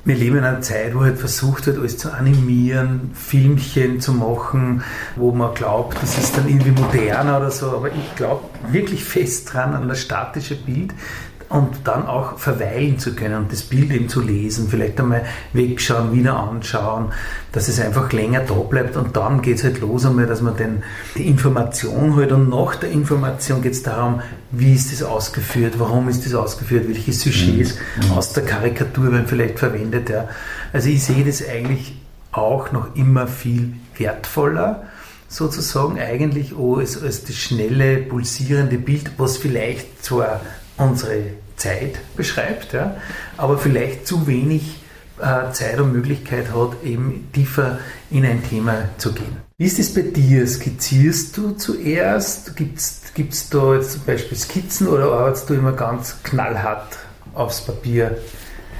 wir 0.04 0.14
leben 0.14 0.38
in 0.38 0.44
einer 0.44 0.61
Zeit, 0.61 0.94
wo 0.94 1.00
halt 1.00 1.18
versucht 1.18 1.66
wird, 1.66 1.78
alles 1.78 1.99
zu 1.99 2.12
animieren, 2.12 3.11
Filmchen 3.12 4.00
zu 4.00 4.12
machen, 4.12 4.82
wo 5.16 5.32
man 5.32 5.52
glaubt, 5.52 6.00
das 6.00 6.16
ist 6.16 6.38
dann 6.38 6.49
irgendwie 6.49 6.70
moderner 6.70 7.38
oder 7.38 7.50
so. 7.50 7.73
Aber 7.73 7.88
ich 7.88 8.14
glaube 8.14 8.44
wirklich 8.70 9.04
fest 9.04 9.52
dran 9.52 9.75
an 9.75 9.88
das 9.88 10.00
statische 10.00 10.54
Bild, 10.54 10.94
und 11.49 11.69
dann 11.85 12.07
auch 12.07 12.38
verweilen 12.38 12.99
zu 12.99 13.14
können 13.14 13.37
und 13.37 13.52
das 13.52 13.62
Bild 13.62 13.90
eben 13.90 14.09
zu 14.09 14.21
lesen, 14.21 14.69
vielleicht 14.69 15.00
einmal 15.00 15.25
wegschauen, 15.55 16.12
wieder 16.12 16.37
anschauen, 16.37 17.12
dass 17.52 17.69
es 17.69 17.81
einfach 17.81 18.12
länger 18.12 18.40
da 18.40 18.55
bleibt 18.55 18.97
und 18.97 19.17
dann 19.17 19.40
geht 19.40 19.57
es 19.57 19.64
halt 19.64 19.81
los 19.81 20.05
einmal, 20.05 20.26
dass 20.26 20.43
man 20.43 20.57
den, 20.57 20.83
die 21.17 21.26
Information 21.26 22.17
halt 22.17 22.33
und 22.33 22.50
nach 22.50 22.76
der 22.76 22.90
Information 22.90 23.62
geht 23.62 23.73
es 23.73 23.83
darum, 23.83 24.21
wie 24.50 24.75
ist 24.75 24.93
das 24.93 25.02
ausgeführt, 25.02 25.75
warum 25.78 26.09
ist 26.09 26.26
das 26.26 26.35
ausgeführt, 26.35 26.87
welche 26.87 27.12
Sujets 27.12 27.76
mhm. 27.97 28.12
aus 28.12 28.33
der 28.35 28.45
Karikatur 28.45 29.12
werden 29.12 29.26
vielleicht 29.26 29.59
verwendet. 29.59 30.11
Ja. 30.11 30.28
Also 30.73 30.90
ich 30.90 31.02
sehe 31.02 31.25
das 31.25 31.47
eigentlich 31.49 31.97
auch 32.31 32.73
noch 32.73 32.95
immer 32.95 33.26
viel 33.26 33.73
wertvoller 33.97 34.85
sozusagen 35.28 35.99
eigentlich 35.99 36.55
als, 36.57 37.02
als 37.02 37.25
das 37.25 37.37
schnelle, 37.37 37.99
pulsierende 37.99 38.78
Bild, 38.78 39.12
was 39.19 39.37
vielleicht 39.37 40.05
zwar 40.05 40.40
unsere 40.78 41.25
Zeit 41.56 41.99
beschreibt, 42.16 42.73
ja, 42.73 42.97
aber 43.37 43.58
vielleicht 43.58 44.06
zu 44.06 44.26
wenig 44.26 44.80
äh, 45.20 45.52
Zeit 45.52 45.80
und 45.80 45.92
Möglichkeit 45.92 46.52
hat, 46.54 46.82
eben 46.85 47.28
tiefer 47.32 47.78
in 48.11 48.25
ein 48.25 48.42
Thema 48.42 48.88
zu 48.99 49.12
gehen. 49.12 49.37
Wie 49.56 49.66
ist 49.66 49.78
es 49.78 49.92
bei 49.92 50.02
dir? 50.02 50.47
Skizzierst 50.47 51.37
du 51.37 51.50
zuerst? 51.52 52.56
Gibt 52.56 52.78
es 52.78 53.50
da 53.50 53.75
jetzt 53.75 53.92
zum 53.92 54.04
Beispiel 54.04 54.38
Skizzen 54.38 54.87
oder 54.87 55.12
arbeitest 55.12 55.50
du 55.50 55.54
immer 55.54 55.73
ganz 55.73 56.16
knallhart 56.23 56.97
aufs 57.35 57.61
Papier? 57.61 58.18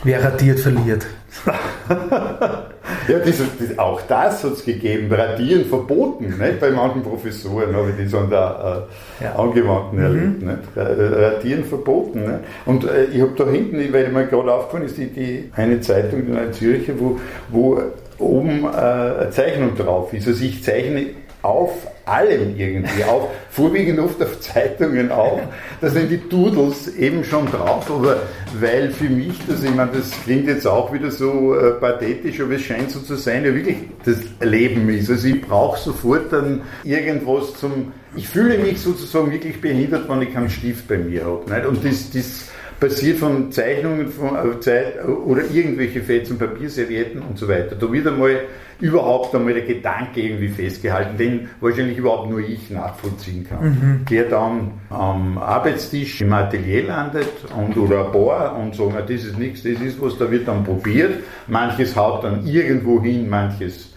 Wer 0.05 0.23
radiert, 0.23 0.61
verliert. 0.61 1.07
ja, 3.09 3.19
das, 3.19 3.37
das, 3.37 3.79
auch 3.79 4.01
das 4.03 4.45
hat 4.45 4.53
es 4.53 4.65
gegeben. 4.65 5.13
Radieren 5.13 5.65
verboten. 5.65 6.27
Nicht? 6.27 6.61
Bei 6.61 6.71
manchen 6.71 7.03
Professoren 7.03 7.75
habe 7.75 7.93
ich 7.97 8.05
das 8.11 8.21
an 8.21 8.31
der 8.31 8.87
äh, 9.21 9.25
ja. 9.25 9.35
Angewandten 9.35 9.99
mhm. 9.99 10.05
erlebt. 10.05 10.43
Nicht? 10.43 10.59
Radieren 10.77 11.65
verboten. 11.65 12.21
Nicht? 12.21 12.41
Und 12.67 12.85
äh, 12.85 13.05
ich 13.07 13.21
habe 13.21 13.33
da 13.37 13.49
hinten, 13.49 13.93
weil 13.93 14.09
mir 14.09 14.27
gerade 14.27 14.53
aufgefallen 14.53 14.87
ist, 14.87 14.97
die, 14.97 15.07
die, 15.07 15.51
eine 15.55 15.81
Zeitung, 15.81 16.33
Neue 16.33 16.51
Zürcher, 16.53 16.95
wo, 16.99 17.19
wo 17.49 17.81
oben 18.19 18.65
äh, 18.65 18.67
eine 18.67 19.31
Zeichnung 19.31 19.77
drauf 19.77 20.13
ist. 20.13 20.27
Also 20.27 20.45
ich 20.45 20.63
zeichne 20.63 21.07
auf 21.43 21.87
allem 22.05 22.57
irgendwie, 22.57 23.05
auch 23.05 23.31
vorwiegend 23.51 24.01
oft 24.01 24.21
auf 24.23 24.41
Zeitungen 24.41 25.13
auch. 25.13 25.41
Da 25.81 25.89
sind 25.89 26.11
die 26.11 26.29
Doodles 26.29 26.97
eben 26.97 27.23
schon 27.23 27.47
drauf, 27.47 27.91
aber 27.91 28.23
weil 28.59 28.91
für 28.91 29.09
mich 29.09 29.35
das, 29.47 29.63
ich 29.63 29.75
meine, 29.75 29.93
das 29.93 30.11
klingt 30.25 30.49
jetzt 30.49 30.67
auch 30.67 30.93
wieder 30.93 31.11
so 31.11 31.55
äh, 31.55 31.73
pathetisch, 31.73 32.41
aber 32.41 32.55
es 32.55 32.63
scheint 32.63 32.91
so 32.91 33.01
zu 33.01 33.15
sein, 33.17 33.45
ja 33.45 33.55
wirklich 33.55 33.77
das 34.05 34.19
Leben 34.41 34.89
ist. 34.89 35.11
Also 35.11 35.29
ich 35.29 35.41
brauche 35.41 35.79
sofort 35.79 36.33
dann 36.33 36.63
irgendwas 36.83 37.55
zum, 37.55 37.93
ich 38.17 38.29
fühle 38.29 38.59
mich 38.59 38.81
sozusagen 38.81 39.31
wirklich 39.31 39.61
behindert, 39.61 40.09
wenn 40.09 40.23
ich 40.23 40.33
keinen 40.33 40.51
Stift 40.51 40.89
bei 40.89 40.99
mir 40.99 41.25
habe. 41.25 41.69
Und 41.69 41.85
das, 41.85 42.11
das 42.11 42.49
passiert 42.81 43.19
von 43.19 43.51
Zeichnungen 43.51 44.09
von, 44.09 44.37
äh, 44.37 44.61
Zeit, 44.61 45.05
oder 45.05 45.43
irgendwelche 45.53 46.01
Fetzen, 46.01 46.39
Papierservietten 46.39 47.23
und 47.23 47.39
so 47.39 47.49
weiter. 47.49 47.75
Da 47.75 47.93
wird 47.93 48.07
einmal 48.07 48.41
überhaupt 48.81 49.35
einmal 49.35 49.55
der 49.55 49.65
Gedanke 49.65 50.21
irgendwie 50.21 50.49
festgehalten, 50.49 51.17
den 51.17 51.49
wahrscheinlich 51.61 51.99
überhaupt 51.99 52.31
nur 52.31 52.41
ich 52.41 52.71
nachvollziehen 52.71 53.45
kann. 53.49 53.65
Mhm. 53.65 54.05
Der 54.09 54.25
dann 54.25 54.73
am 54.91 55.39
Arbeitstisch 55.39 56.21
im 56.21 56.33
Atelier 56.33 56.87
landet 56.87 57.29
und, 57.57 57.77
oder 57.77 58.07
ein 58.07 58.13
Bohr 58.13 58.57
und 58.57 58.77
sagt, 58.77 58.91
na, 58.95 59.01
das 59.01 59.25
ist 59.25 59.39
nichts, 59.39 59.65
das 59.65 59.81
ist 59.81 60.01
was, 60.01 60.17
da 60.19 60.31
wird 60.31 60.47
dann 60.47 60.63
probiert. 60.63 61.25
Manches 61.49 61.97
haut 61.97 62.23
dann 62.23 62.47
irgendwo 62.47 63.03
hin, 63.03 63.29
manches 63.29 63.93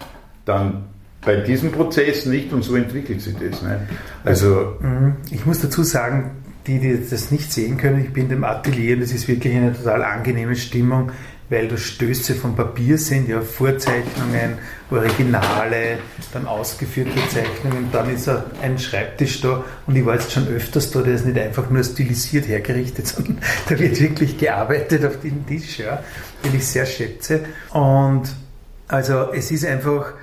dann 0.45 0.85
bei 1.23 1.35
diesem 1.35 1.71
Prozess 1.71 2.25
nicht 2.25 2.51
und 2.51 2.63
so 2.63 2.75
entwickelt 2.75 3.21
sich 3.21 3.35
das. 3.35 3.61
Ne? 3.61 3.87
Also, 4.23 4.73
mhm. 4.79 5.17
ich 5.29 5.45
muss 5.45 5.61
dazu 5.61 5.83
sagen, 5.83 6.31
die, 6.67 6.79
die 6.79 7.09
das 7.09 7.31
nicht 7.31 7.51
sehen 7.51 7.77
können, 7.77 8.03
ich 8.03 8.13
bin 8.13 8.29
im 8.29 8.43
Atelier 8.43 8.95
und 8.95 9.01
es 9.01 9.13
ist 9.13 9.27
wirklich 9.27 9.55
eine 9.55 9.73
total 9.73 10.03
angenehme 10.03 10.55
Stimmung, 10.55 11.11
weil 11.49 11.67
da 11.67 11.75
Stöße 11.75 12.35
vom 12.35 12.55
Papier 12.55 12.97
sind, 12.97 13.27
ja, 13.27 13.41
Vorzeichnungen, 13.41 14.57
Originale, 14.89 15.97
dann 16.31 16.47
ausgeführte 16.47 17.11
Zeichnungen, 17.27 17.89
dann 17.91 18.13
ist 18.13 18.29
ein 18.61 18.79
Schreibtisch 18.79 19.41
da 19.41 19.63
und 19.85 19.95
ich 19.95 20.05
war 20.05 20.13
jetzt 20.13 20.31
schon 20.31 20.47
öfters 20.47 20.91
da, 20.91 21.01
der 21.01 21.15
ist 21.15 21.25
nicht 21.25 21.37
einfach 21.37 21.69
nur 21.69 21.83
stilisiert 21.83 22.47
hergerichtet, 22.47 23.07
sondern 23.07 23.39
da 23.67 23.77
wird 23.77 23.99
wirklich 23.99 24.37
gearbeitet 24.37 25.03
auf 25.03 25.19
dem 25.19 25.45
Tisch, 25.45 25.79
ja, 25.79 26.01
den 26.45 26.55
ich 26.55 26.65
sehr 26.65 26.85
schätze. 26.85 27.41
Und 27.71 28.23
also 28.87 29.33
es 29.33 29.51
ist 29.51 29.65
einfach 29.65 30.13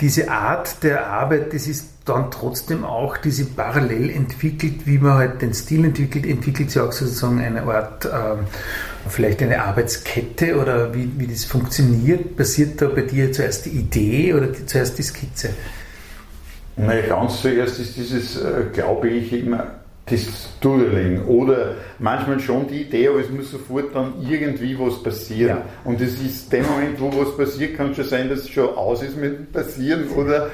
diese 0.00 0.30
Art 0.30 0.82
der 0.82 1.06
Arbeit, 1.06 1.54
das 1.54 1.68
ist 1.68 1.91
dann 2.04 2.30
trotzdem 2.30 2.84
auch 2.84 3.16
diese 3.16 3.44
parallel 3.44 4.10
entwickelt, 4.10 4.86
wie 4.86 4.98
man 4.98 5.14
halt 5.14 5.42
den 5.42 5.54
Stil 5.54 5.84
entwickelt, 5.84 6.26
entwickelt 6.26 6.70
sich 6.70 6.82
auch 6.82 6.92
sozusagen 6.92 7.40
eine 7.40 7.62
Art, 7.62 8.04
ähm, 8.06 8.46
vielleicht 9.08 9.42
eine 9.42 9.62
Arbeitskette 9.62 10.56
oder 10.56 10.94
wie, 10.94 11.10
wie 11.16 11.26
das 11.26 11.44
funktioniert. 11.44 12.36
Passiert 12.36 12.80
da 12.82 12.88
bei 12.88 13.02
dir 13.02 13.32
zuerst 13.32 13.66
die 13.66 13.70
Idee 13.70 14.34
oder 14.34 14.48
die, 14.48 14.66
zuerst 14.66 14.98
die 14.98 15.02
Skizze? 15.02 15.50
Naja, 16.76 17.06
ganz 17.06 17.42
zuerst 17.42 17.78
ist 17.78 17.96
dieses, 17.96 18.36
äh, 18.40 18.64
glaube 18.72 19.08
ich, 19.08 19.32
immer 19.32 19.81
das 20.06 20.48
Doodling 20.60 21.24
oder 21.26 21.76
manchmal 21.98 22.40
schon 22.40 22.66
die 22.66 22.82
Idee, 22.82 23.08
aber 23.08 23.20
es 23.20 23.30
muss 23.30 23.52
sofort 23.52 23.94
dann 23.94 24.14
irgendwie 24.20 24.76
was 24.78 25.02
passieren. 25.02 25.58
Ja. 25.58 25.64
Und 25.84 26.00
es 26.00 26.20
ist 26.20 26.52
der 26.52 26.64
Moment, 26.64 27.00
wo 27.00 27.12
was 27.20 27.36
passiert, 27.36 27.76
kann 27.76 27.94
schon 27.94 28.04
sein, 28.04 28.28
dass 28.28 28.40
es 28.40 28.48
schon 28.48 28.68
aus 28.70 29.02
ist 29.02 29.16
mit 29.16 29.38
dem 29.38 29.46
Passieren 29.46 30.08
oder 30.10 30.50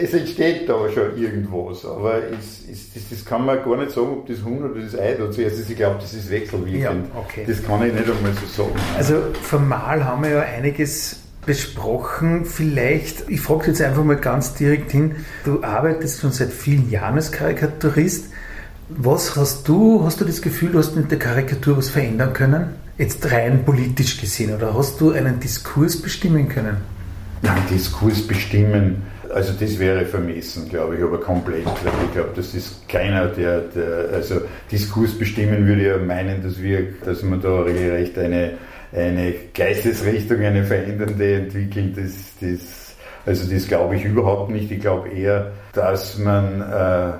es 0.00 0.14
entsteht 0.14 0.68
da 0.68 0.88
schon 0.90 1.16
irgendwas, 1.16 1.84
aber 1.84 2.18
es, 2.18 2.68
es, 2.70 2.94
das, 2.94 3.02
das, 3.10 3.24
kann 3.24 3.44
man 3.44 3.64
gar 3.64 3.76
nicht 3.76 3.90
sagen, 3.90 4.08
ob 4.10 4.26
das 4.26 4.44
Huhn 4.44 4.62
oder 4.62 4.80
das 4.80 4.96
Ei 4.96 5.16
da 5.18 5.30
zuerst 5.30 5.58
ist. 5.58 5.70
Ich 5.70 5.76
glaube, 5.76 5.96
das 6.00 6.14
ist 6.14 6.30
wechselwirkend. 6.30 6.82
Ja, 6.82 7.18
okay. 7.18 7.44
Das 7.46 7.62
kann 7.62 7.84
ich 7.84 7.92
nicht 7.92 8.08
einmal 8.08 8.32
so 8.34 8.62
sagen. 8.62 8.76
Also 8.96 9.16
formal 9.42 10.04
haben 10.04 10.22
wir 10.22 10.30
ja 10.30 10.40
einiges 10.42 11.20
besprochen. 11.44 12.44
Vielleicht, 12.44 13.28
ich 13.28 13.40
frage 13.40 13.68
jetzt 13.68 13.80
einfach 13.80 14.04
mal 14.04 14.16
ganz 14.16 14.54
direkt 14.54 14.92
hin, 14.92 15.16
du 15.44 15.62
arbeitest 15.62 16.20
schon 16.20 16.32
seit 16.32 16.52
vielen 16.52 16.90
Jahren 16.90 17.14
als 17.14 17.32
Karikaturist. 17.32 18.30
Was 18.88 19.36
hast 19.36 19.68
du, 19.68 20.04
hast 20.04 20.20
du 20.20 20.24
das 20.24 20.40
Gefühl, 20.40 20.72
du 20.72 20.78
hast 20.78 20.94
mit 20.96 21.10
der 21.10 21.18
Karikatur 21.18 21.76
was 21.76 21.88
verändern 21.88 22.32
können? 22.32 22.66
Jetzt 22.98 23.30
rein 23.30 23.64
politisch 23.64 24.20
gesehen, 24.20 24.54
oder 24.54 24.74
hast 24.74 25.00
du 25.00 25.10
einen 25.10 25.40
Diskurs 25.40 26.00
bestimmen 26.00 26.48
können? 26.48 26.76
Nein, 27.42 27.62
Diskurs 27.70 28.26
bestimmen 28.26 29.02
also 29.36 29.52
das 29.52 29.78
wäre 29.78 30.06
vermessen, 30.06 30.68
glaube 30.68 30.96
ich, 30.96 31.02
aber 31.02 31.20
komplett. 31.20 31.66
Ich 32.06 32.12
glaube, 32.12 32.30
das 32.34 32.54
ist 32.54 32.88
keiner, 32.88 33.26
der, 33.26 33.60
der 33.60 34.08
also 34.14 34.40
Diskurs 34.70 35.12
bestimmen 35.12 35.66
würde 35.66 35.86
ja 35.86 35.98
meinen, 35.98 36.42
dass 36.42 36.60
wir, 36.62 36.86
dass 37.04 37.22
man 37.22 37.40
da 37.42 37.60
recht 37.60 38.18
eine, 38.18 38.52
eine 38.92 39.34
Geistesrichtung, 39.54 40.40
eine 40.40 40.64
verändernde 40.64 41.34
entwickeln. 41.34 41.94
Das, 41.94 42.12
das, 42.40 42.96
also 43.26 43.52
das 43.52 43.68
glaube 43.68 43.96
ich 43.96 44.04
überhaupt 44.04 44.50
nicht. 44.50 44.70
Ich 44.70 44.80
glaube 44.80 45.10
eher, 45.10 45.52
dass 45.74 46.16
man 46.18 46.62
äh, 46.62 47.12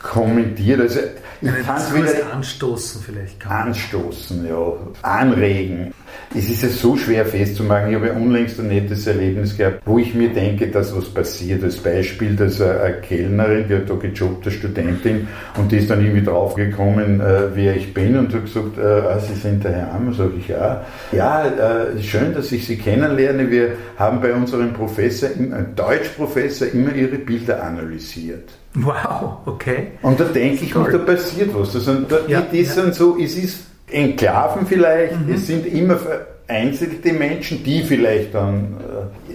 kommentiert. 0.00 0.80
Also 0.80 1.00
ich 1.42 1.66
kann 1.66 1.76
es 1.76 1.94
wieder 1.94 2.32
anstoßen 2.32 3.02
vielleicht. 3.02 3.40
Kann 3.40 3.68
anstoßen, 3.68 4.46
ja. 4.48 4.72
Anregen. 5.02 5.92
Es 6.34 6.48
ist 6.48 6.62
ja 6.62 6.68
so 6.68 6.96
schwer 6.96 7.26
festzumachen. 7.26 7.90
Ich 7.90 7.96
habe 7.96 8.08
ja 8.08 8.12
unlängst 8.14 8.58
ein 8.58 8.68
nettes 8.68 9.06
Erlebnis 9.06 9.56
gehabt, 9.56 9.82
wo 9.84 9.98
ich 9.98 10.14
mir 10.14 10.30
denke, 10.30 10.68
dass 10.68 10.96
was 10.96 11.04
passiert. 11.06 11.62
Als 11.62 11.76
Beispiel, 11.76 12.34
dass 12.34 12.60
eine 12.60 13.00
Kellnerin, 13.00 13.68
die 13.68 13.76
hat 13.76 13.88
da 13.88 13.94
gejobbt, 13.94 14.46
eine 14.46 14.54
Studentin, 14.54 15.28
und 15.56 15.70
die 15.70 15.76
ist 15.76 15.90
dann 15.90 16.04
irgendwie 16.04 16.24
draufgekommen, 16.24 17.20
äh, 17.20 17.54
wer 17.54 17.76
ich 17.76 17.92
bin, 17.92 18.18
und 18.18 18.34
hat 18.34 18.44
gesagt, 18.44 18.78
äh, 18.78 18.82
ah, 18.82 19.20
Sie 19.20 19.34
sind 19.34 19.62
der 19.62 19.72
Herr 19.72 19.94
Ammer, 19.94 20.14
sage 20.14 20.32
ich, 20.38 20.48
ja. 20.48 20.84
Ja, 21.12 21.46
äh, 21.46 22.02
schön, 22.02 22.34
dass 22.34 22.50
ich 22.50 22.66
Sie 22.66 22.76
kennenlerne. 22.76 23.50
Wir 23.50 23.72
haben 23.98 24.20
bei 24.20 24.32
unserem 24.32 24.72
Professor, 24.72 25.28
Deutschprofessor, 25.76 26.68
immer 26.72 26.94
Ihre 26.94 27.16
Bilder 27.18 27.62
analysiert. 27.62 28.48
Wow, 28.78 29.38
okay. 29.46 29.92
Und 30.02 30.20
da 30.20 30.24
denke 30.24 30.64
ich 30.64 30.74
mir, 30.74 30.90
da 30.90 30.98
passiert 30.98 31.50
was. 31.54 31.74
Also, 31.74 31.94
da, 32.00 32.18
ja, 32.28 32.42
die, 32.42 32.58
die 32.58 32.62
ja. 32.62 32.72
sind 32.72 32.94
so, 32.94 33.16
es 33.18 33.36
ist 33.36 33.64
Enklaven 33.90 34.66
vielleicht, 34.66 35.18
mhm. 35.18 35.32
es 35.32 35.46
sind 35.46 35.66
immer 35.66 35.96
vereinzelte 35.96 37.12
Menschen, 37.14 37.64
die 37.64 37.82
vielleicht 37.82 38.34
dann 38.34 38.76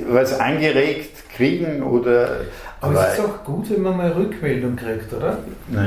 was 0.09 0.39
angeregt 0.39 1.09
kriegen 1.35 1.81
oder. 1.81 2.41
Aber, 2.81 2.99
aber 2.99 3.07
es 3.07 3.13
ist 3.13 3.25
auch 3.25 3.43
gut, 3.43 3.69
wenn 3.71 3.81
man 3.81 3.97
mal 3.97 4.11
Rückmeldung 4.11 4.75
kriegt, 4.75 5.11
oder? 5.13 5.39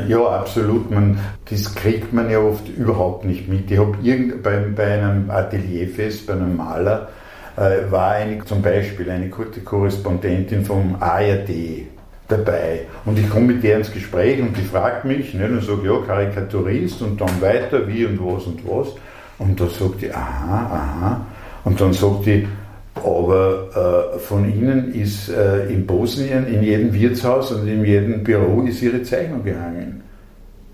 Ja, 0.08 0.26
absolut. 0.26 0.90
Man, 0.90 1.18
das 1.50 1.74
kriegt 1.74 2.12
man 2.12 2.30
ja 2.30 2.38
oft 2.38 2.68
überhaupt 2.68 3.24
nicht 3.24 3.48
mit. 3.48 3.70
Ich 3.70 3.78
habe 3.78 3.96
bei, 4.42 4.56
bei 4.74 4.92
einem 4.94 5.30
Atelierfest, 5.30 6.26
bei 6.26 6.34
einem 6.34 6.56
Maler, 6.56 7.08
äh, 7.56 7.90
war 7.90 8.12
eine, 8.12 8.44
zum 8.44 8.62
Beispiel 8.62 9.10
eine 9.10 9.28
gute 9.28 9.60
Korrespondentin 9.60 10.64
vom 10.64 10.96
ARD 11.00 11.50
dabei. 12.36 12.80
Und 13.04 13.18
ich 13.18 13.28
komme 13.28 13.46
mit 13.46 13.62
der 13.62 13.78
ins 13.78 13.92
Gespräch 13.92 14.40
und 14.40 14.56
die 14.56 14.62
fragt 14.62 15.04
mich, 15.04 15.34
ne, 15.34 15.48
dann 15.48 15.60
sage 15.60 15.86
ja, 15.86 15.98
Karikaturist 16.06 17.02
und 17.02 17.20
dann 17.20 17.40
weiter, 17.40 17.86
wie 17.88 18.04
und 18.04 18.18
was 18.20 18.44
und 18.44 18.60
was. 18.66 18.88
Und 19.38 19.60
da 19.60 19.66
sagt 19.66 20.02
die, 20.02 20.12
aha, 20.12 20.66
aha. 20.66 21.26
Und 21.64 21.80
dann 21.80 21.92
sagt 21.92 22.26
die, 22.26 22.46
aber 22.94 24.14
äh, 24.14 24.18
von 24.18 24.48
Ihnen 24.48 24.94
ist 24.94 25.28
äh, 25.28 25.66
in 25.66 25.86
Bosnien 25.86 26.46
in 26.46 26.62
jedem 26.62 26.94
Wirtshaus 26.94 27.50
und 27.50 27.66
in 27.66 27.84
jedem 27.84 28.22
Büro 28.22 28.62
ist 28.62 28.82
Ihre 28.82 29.02
Zeichnung 29.02 29.42
gehangen. 29.42 30.02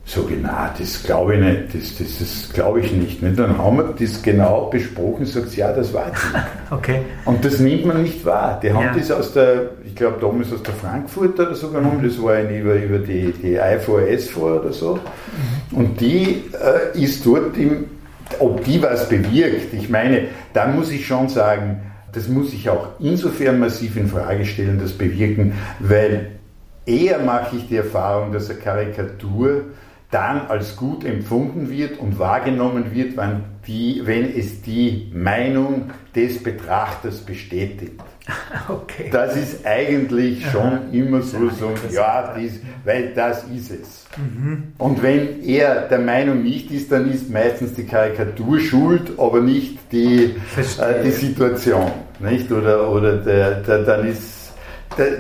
So 0.05 0.25
genau, 0.25 0.67
das 0.77 1.03
glaube 1.05 1.37
ich 1.37 1.41
nicht, 1.41 1.75
das, 1.75 1.99
das, 1.99 2.19
das 2.19 2.53
glaube 2.53 2.81
ich 2.81 2.93
nicht. 2.93 3.23
Und 3.23 3.39
dann 3.39 3.57
haben 3.57 3.77
wir 3.77 3.95
das 3.97 4.21
genau 4.23 4.67
besprochen, 4.67 5.25
sagt 5.25 5.55
ja, 5.57 5.73
das 5.73 5.93
war 5.95 6.11
okay. 6.71 7.03
Und 7.27 7.45
das 7.45 7.61
nimmt 7.61 7.87
man 7.87 8.03
nicht 8.03 8.25
wahr. 8.25 8.59
Die 8.61 8.73
haben 8.73 8.87
ja. 8.87 8.95
das 8.95 9.11
aus 9.11 9.33
der, 9.35 9.71
ich 9.85 9.95
glaube 9.95 10.17
damals 10.21 10.53
aus 10.53 10.63
der 10.63 10.75
Frankfurter 10.75 11.45
oder 11.45 11.55
so 11.55 11.69
genommen, 11.69 12.03
das 12.03 12.21
war 12.21 12.35
ein 12.35 12.53
über, 12.53 12.75
über 12.75 12.99
die, 12.99 13.33
die 13.33 13.55
IVS 13.55 14.31
vor 14.31 14.61
oder 14.61 14.73
so. 14.73 14.95
Mhm. 14.97 15.79
Und 15.79 16.01
die 16.01 16.45
äh, 16.55 17.01
ist 17.01 17.25
dort 17.25 17.57
im, 17.57 17.85
ob 18.41 18.65
die 18.65 18.83
was 18.83 19.09
bewirkt, 19.09 19.75
ich 19.75 19.89
meine, 19.91 20.29
dann 20.55 20.75
muss 20.75 20.91
ich 20.91 21.07
schon 21.07 21.29
sagen, 21.29 21.83
das 22.13 22.29
muss 22.29 22.53
ich 22.53 22.69
auch 22.69 22.89
insofern 22.99 23.61
massiv 23.61 23.97
in 23.97 24.09
Frage 24.09 24.45
stellen, 24.45 24.81
das 24.81 24.93
bewirken, 24.93 25.53
weil 25.79 26.33
eher 26.87 27.19
mache 27.21 27.57
ich 27.57 27.69
die 27.69 27.77
Erfahrung, 27.77 28.33
dass 28.33 28.51
eine 28.51 28.59
Karikatur 28.59 29.63
dann 30.11 30.47
als 30.49 30.77
gut 30.77 31.05
empfunden 31.05 31.71
wird 31.71 31.99
und 31.99 32.19
wahrgenommen 32.19 32.93
wird, 32.93 33.17
wenn, 33.17 33.45
die, 33.67 34.03
wenn 34.05 34.37
es 34.37 34.63
die 34.63 35.11
Meinung 35.15 35.91
des 36.15 36.43
Betrachters 36.43 37.19
bestätigt. 37.19 38.01
Okay. 38.69 39.09
Das 39.11 39.37
ist 39.37 39.67
eigentlich 39.67 40.45
schon 40.51 40.61
Aha. 40.61 40.81
immer 40.93 41.23
so, 41.23 41.51
so 41.51 41.73
ja, 41.91 42.35
dies, 42.39 42.61
weil 42.85 43.13
das 43.15 43.45
ist 43.45 43.71
es. 43.71 44.05
Mhm. 44.17 44.75
Und 44.79 45.03
wenn 45.03 45.43
er 45.43 45.89
der 45.89 45.99
Meinung 45.99 46.43
nicht 46.43 46.71
ist, 46.71 46.93
dann 46.93 47.11
ist 47.11 47.29
meistens 47.31 47.75
die 47.75 47.85
Karikatur 47.85 48.61
schuld, 48.61 49.13
aber 49.19 49.41
nicht 49.41 49.79
die, 49.91 50.37
äh, 50.57 51.03
die 51.05 51.11
Situation. 51.11 51.91
Nicht? 52.21 52.53
Oder, 52.53 52.89
oder 52.91 53.17
der, 53.17 53.63
der, 53.63 53.83
dann 53.83 54.07
ist 54.07 54.40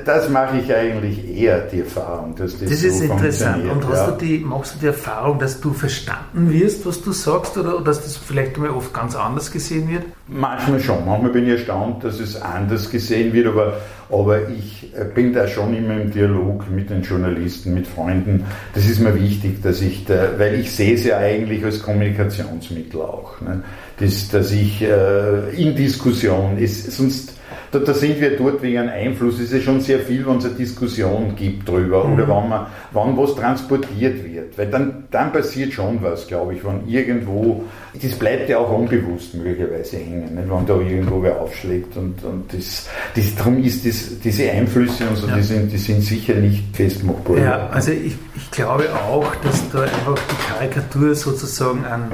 das 0.04 0.28
mache 0.28 0.58
ich 0.58 0.74
eigentlich 0.74 1.36
eher, 1.36 1.60
die 1.60 1.80
Erfahrung. 1.80 2.34
Dass 2.36 2.52
das 2.58 2.70
das 2.70 2.82
ist 2.82 2.98
so 2.98 3.04
interessant. 3.04 3.64
Und 3.70 3.88
hast 3.88 4.06
ja. 4.06 4.10
du 4.10 4.24
die, 4.24 4.38
machst 4.38 4.74
du 4.74 4.78
die 4.80 4.86
Erfahrung, 4.86 5.38
dass 5.38 5.60
du 5.60 5.72
verstanden 5.72 6.50
wirst, 6.50 6.86
was 6.86 7.02
du 7.02 7.12
sagst, 7.12 7.56
oder, 7.56 7.76
oder 7.76 7.84
dass 7.84 8.02
das 8.02 8.16
vielleicht 8.16 8.56
mal 8.58 8.70
oft 8.70 8.92
ganz 8.92 9.16
anders 9.16 9.50
gesehen 9.50 9.88
wird? 9.88 10.04
Manchmal 10.28 10.80
schon. 10.80 11.04
Manchmal 11.04 11.30
bin 11.30 11.44
ich 11.44 11.58
erstaunt, 11.58 12.04
dass 12.04 12.20
es 12.20 12.40
anders 12.40 12.90
gesehen 12.90 13.32
wird, 13.32 13.46
aber, 13.48 13.74
aber 14.10 14.48
ich 14.48 14.88
äh, 14.94 15.04
bin 15.04 15.32
da 15.32 15.46
schon 15.46 15.76
immer 15.76 16.00
im 16.00 16.10
Dialog 16.10 16.70
mit 16.70 16.90
den 16.90 17.02
Journalisten, 17.02 17.74
mit 17.74 17.86
Freunden. 17.86 18.44
Das 18.74 18.84
ist 18.86 19.00
mir 19.00 19.14
wichtig, 19.20 19.62
dass 19.62 19.80
ich 19.80 20.04
da, 20.04 20.38
weil 20.38 20.58
ich 20.58 20.72
sehe 20.72 20.94
es 20.94 21.04
ja 21.04 21.18
eigentlich 21.18 21.64
als 21.64 21.82
Kommunikationsmittel 21.82 23.00
auch. 23.00 23.40
Ne? 23.40 23.62
Das, 23.98 24.28
dass 24.28 24.52
ich 24.52 24.82
äh, 24.82 25.50
in 25.56 25.74
Diskussion 25.76 26.58
ist, 26.58 26.90
sonst 26.92 27.34
da, 27.72 27.78
da, 27.78 27.94
sind 27.94 28.20
wir 28.20 28.36
dort 28.36 28.62
wegen 28.62 28.78
einem 28.78 28.90
Einfluss. 28.90 29.34
Es 29.34 29.42
ist 29.42 29.52
ja 29.52 29.60
schon 29.60 29.80
sehr 29.80 30.00
viel, 30.00 30.26
wenn 30.26 30.38
es 30.38 30.44
eine 30.44 30.54
Diskussion 30.54 31.36
gibt 31.36 31.68
drüber 31.68 32.04
mhm. 32.04 32.14
oder 32.14 32.22
wenn, 32.28 32.48
man, 32.48 32.66
wenn 32.92 33.16
was 33.16 33.34
transportiert 33.36 34.24
wird. 34.24 34.58
Weil 34.58 34.66
dann, 34.66 35.04
dann 35.10 35.32
passiert 35.32 35.72
schon 35.72 36.02
was, 36.02 36.26
glaube 36.26 36.54
ich, 36.54 36.64
wenn 36.64 36.88
irgendwo, 36.88 37.64
das 37.94 38.12
bleibt 38.12 38.48
ja 38.48 38.58
auch 38.58 38.70
unbewusst 38.70 39.34
möglicherweise 39.34 39.96
hängen, 39.96 40.30
wenn 40.36 40.66
da 40.66 40.74
irgendwo 40.74 41.22
wer 41.22 41.40
aufschlägt. 41.40 41.96
Und, 41.96 42.22
und 42.22 42.52
das, 42.52 42.88
das, 43.16 43.34
darum 43.34 43.62
ist 43.62 43.84
das, 43.84 44.20
diese 44.22 44.50
Einflüsse 44.50 45.08
und 45.08 45.16
so, 45.16 45.26
ja. 45.26 45.36
die, 45.36 45.42
sind, 45.42 45.72
die 45.72 45.78
sind 45.78 46.02
sicher 46.02 46.34
nicht 46.34 46.64
festmachbar. 46.74 47.38
Ja, 47.38 47.68
also 47.68 47.90
ich, 47.90 48.14
ich 48.36 48.50
glaube 48.52 48.84
auch, 48.94 49.34
dass 49.36 49.68
da 49.70 49.82
einfach 49.82 50.18
die 50.30 50.52
Karikatur 50.52 51.14
sozusagen 51.14 51.84
an 51.84 52.12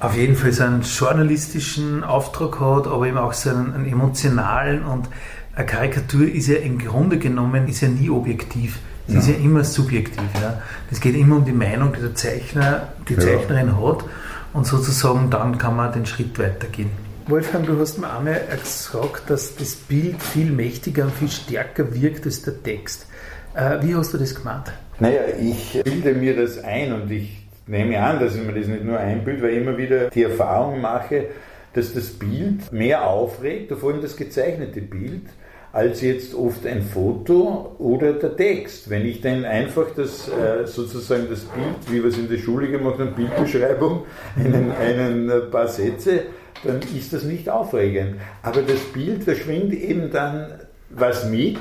auf 0.00 0.14
jeden 0.14 0.36
Fall 0.36 0.52
so 0.52 0.62
einen 0.62 0.82
journalistischen 0.82 2.04
Auftrag 2.04 2.60
hat, 2.60 2.86
aber 2.86 3.06
eben 3.06 3.18
auch 3.18 3.32
so 3.32 3.50
einen, 3.50 3.74
einen, 3.74 3.86
emotionalen 3.86 4.84
und 4.84 5.08
eine 5.56 5.66
Karikatur 5.66 6.28
ist 6.28 6.46
ja 6.46 6.56
im 6.56 6.78
Grunde 6.78 7.18
genommen 7.18 7.66
ist 7.66 7.80
ja 7.80 7.88
nie 7.88 8.10
objektiv. 8.10 8.78
Sie 9.08 9.14
ja. 9.14 9.20
ist 9.20 9.28
ja 9.28 9.34
immer 9.34 9.64
subjektiv. 9.64 10.22
Ja. 10.40 10.62
Es 10.90 11.00
geht 11.00 11.16
immer 11.16 11.36
um 11.36 11.44
die 11.44 11.52
Meinung, 11.52 11.94
die 11.94 12.00
der 12.00 12.14
Zeichner, 12.14 12.88
die 13.08 13.14
ja. 13.14 13.20
Zeichnerin 13.20 13.76
hat 13.76 14.04
und 14.58 14.66
sozusagen 14.66 15.30
dann 15.30 15.56
kann 15.56 15.76
man 15.76 15.92
den 15.92 16.04
Schritt 16.04 16.36
weitergehen. 16.36 16.90
Wolfgang, 17.28 17.64
du 17.64 17.78
hast 17.78 17.98
mir 17.98 18.10
einmal 18.12 18.40
gesagt, 18.60 19.30
dass 19.30 19.54
das 19.54 19.76
Bild 19.76 20.20
viel 20.20 20.50
mächtiger 20.50 21.04
und 21.04 21.12
viel 21.12 21.30
stärker 21.30 21.94
wirkt 21.94 22.26
als 22.26 22.42
der 22.42 22.60
Text. 22.60 23.06
Äh, 23.54 23.78
wie 23.82 23.94
hast 23.94 24.14
du 24.14 24.18
das 24.18 24.34
gemacht? 24.34 24.72
Naja, 24.98 25.20
ich 25.40 25.80
bilde 25.84 26.12
mir 26.12 26.34
das 26.34 26.58
ein 26.58 26.92
und 26.92 27.08
ich 27.08 27.46
nehme 27.68 28.02
an, 28.02 28.18
dass 28.18 28.34
ich 28.34 28.44
mir 28.44 28.52
das 28.52 28.66
nicht 28.66 28.82
nur 28.82 28.98
einbilde, 28.98 29.42
weil 29.42 29.50
ich 29.50 29.58
immer 29.58 29.78
wieder 29.78 30.10
die 30.10 30.24
Erfahrung 30.24 30.80
mache, 30.80 31.26
dass 31.74 31.94
das 31.94 32.06
Bild 32.06 32.72
mehr 32.72 33.06
aufregt, 33.06 33.72
vor 33.78 33.92
allem 33.92 34.02
das 34.02 34.16
gezeichnete 34.16 34.80
Bild, 34.80 35.26
als 35.72 36.00
jetzt 36.00 36.34
oft 36.34 36.66
ein 36.66 36.82
Foto 36.82 37.76
oder 37.78 38.14
der 38.14 38.36
Text. 38.36 38.88
Wenn 38.90 39.04
ich 39.06 39.20
dann 39.20 39.44
einfach 39.44 39.86
das 39.94 40.28
äh, 40.28 40.66
sozusagen 40.66 41.26
das 41.28 41.40
Bild, 41.40 41.90
wie 41.90 42.02
wir 42.02 42.08
es 42.08 42.18
in 42.18 42.28
der 42.28 42.38
Schule 42.38 42.70
gemacht 42.70 42.98
haben, 42.98 43.14
Bildbeschreibung, 43.14 44.04
einen, 44.36 44.72
einen 44.72 45.50
paar 45.50 45.68
Sätze, 45.68 46.22
dann 46.64 46.80
ist 46.96 47.12
das 47.12 47.24
nicht 47.24 47.48
aufregend. 47.48 48.16
Aber 48.42 48.62
das 48.62 48.80
Bild, 48.92 49.28
da 49.28 49.34
schwingt 49.34 49.74
eben 49.74 50.10
dann 50.10 50.48
was 50.90 51.28
mit, 51.28 51.58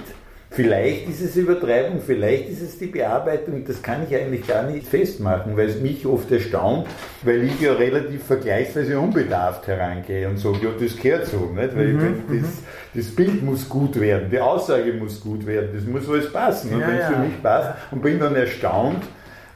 Vielleicht 0.50 1.10
ist 1.10 1.22
es 1.22 1.36
Übertreibung, 1.36 2.00
vielleicht 2.00 2.50
ist 2.50 2.62
es 2.62 2.80
die 2.80 2.88
Bearbeitung, 2.88 3.66
das 3.66 3.82
kann 3.82 4.04
ich 4.08 4.16
eigentlich 4.16 4.48
gar 4.48 4.64
nicht 4.64 4.88
festmachen, 4.88 5.58
weil 5.58 5.68
es 5.68 5.82
mich 5.82 6.06
oft 6.06 6.32
erstaunt, 6.32 6.88
weil 7.24 7.44
ich 7.44 7.60
ja 7.60 7.74
relativ 7.74 8.24
vergleichsweise 8.24 8.98
unbedarft 8.98 9.68
herangehe 9.68 10.28
und 10.28 10.38
sage, 10.38 10.60
ja, 10.64 10.70
das 10.80 10.98
gehört 10.98 11.26
so, 11.26 11.52
nicht? 11.54 11.76
weil 11.76 11.88
mhm, 11.88 12.24
das, 12.30 12.38
mhm. 12.38 12.46
das, 12.94 13.06
Bild 13.08 13.44
muss 13.44 13.68
gut 13.68 14.00
werden, 14.00 14.30
die 14.32 14.40
Aussage 14.40 14.94
muss 14.94 15.20
gut 15.20 15.46
werden, 15.46 15.70
das 15.74 15.84
muss 15.84 16.10
alles 16.10 16.32
passen. 16.32 16.74
Und 16.74 16.80
ja, 16.80 16.88
wenn 16.88 16.96
es 16.96 17.02
ja. 17.02 17.10
für 17.10 17.20
mich 17.20 17.44
passt 17.44 17.78
und 17.92 18.02
bin 18.02 18.20
dann 18.20 18.36
erstaunt, 18.36 19.04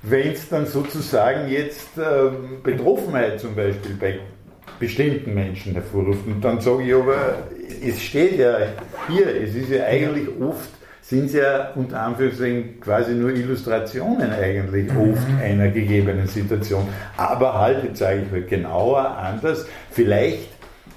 wenn 0.04 0.34
es 0.34 0.50
dann 0.50 0.66
sozusagen 0.66 1.50
jetzt 1.50 1.98
äh, 1.98 2.32
Betroffenheit 2.64 3.40
zum 3.40 3.56
Beispiel 3.56 3.96
bei 4.00 4.20
bestimmten 4.80 5.34
Menschen 5.34 5.74
hervorruft. 5.74 6.26
Und 6.28 6.42
dann 6.42 6.60
sage 6.60 6.84
ich 6.84 6.94
aber, 6.94 7.38
es 7.86 8.02
steht 8.02 8.38
ja 8.38 8.58
hier, 9.08 9.28
es 9.42 9.56
ist 9.56 9.70
ja 9.70 9.86
eigentlich 9.86 10.28
oft 10.42 10.81
sind 11.12 11.26
es 11.26 11.34
ja 11.34 11.72
unter 11.76 12.00
Anführungszeichen 12.00 12.80
quasi 12.80 13.12
nur 13.12 13.32
Illustrationen 13.32 14.32
eigentlich 14.32 14.90
mhm. 14.90 15.12
oft 15.12 15.28
einer 15.44 15.68
gegebenen 15.68 16.26
Situation. 16.26 16.88
Aber 17.18 17.60
halt, 17.60 17.84
jetzt 17.84 18.00
sage 18.00 18.22
ich 18.22 18.32
mal 18.32 18.44
genauer, 18.44 19.18
anders, 19.18 19.66
vielleicht 19.92 20.48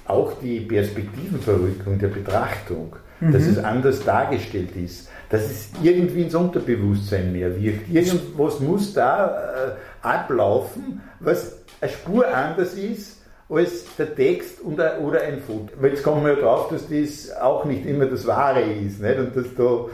auch 0.05 0.31
die 0.41 0.61
Perspektivenverrückung 0.61 1.99
der 1.99 2.07
Betrachtung, 2.07 2.95
mhm. 3.19 3.33
dass 3.33 3.43
es 3.43 3.57
anders 3.57 4.05
dargestellt 4.05 4.73
ist, 4.77 5.09
dass 5.29 5.41
es 5.41 5.69
irgendwie 5.83 6.21
ins 6.21 6.35
Unterbewusstsein 6.35 7.33
mehr 7.33 7.61
wirkt. 7.61 7.89
Irgendwas 7.93 8.61
muss 8.61 8.93
da 8.93 9.27
äh, 9.27 10.07
ablaufen, 10.07 11.01
was 11.19 11.57
eine 11.81 11.91
Spur 11.91 12.25
anders 12.33 12.75
ist 12.75 13.14
als 13.49 13.85
der 13.97 14.15
Text 14.15 14.63
oder, 14.63 14.99
oder 15.01 15.21
ein 15.21 15.39
Foto. 15.39 15.73
Weil 15.79 15.91
jetzt 15.91 16.03
kommen 16.03 16.25
wir 16.25 16.33
ja 16.33 16.39
drauf, 16.39 16.69
dass 16.69 16.87
das 16.89 17.31
auch 17.39 17.65
nicht 17.65 17.85
immer 17.85 18.05
das 18.05 18.25
Wahre 18.25 18.61
ist 18.61 19.01
nicht? 19.01 19.19
und 19.19 19.35
dass 19.35 19.53
da 19.55 19.85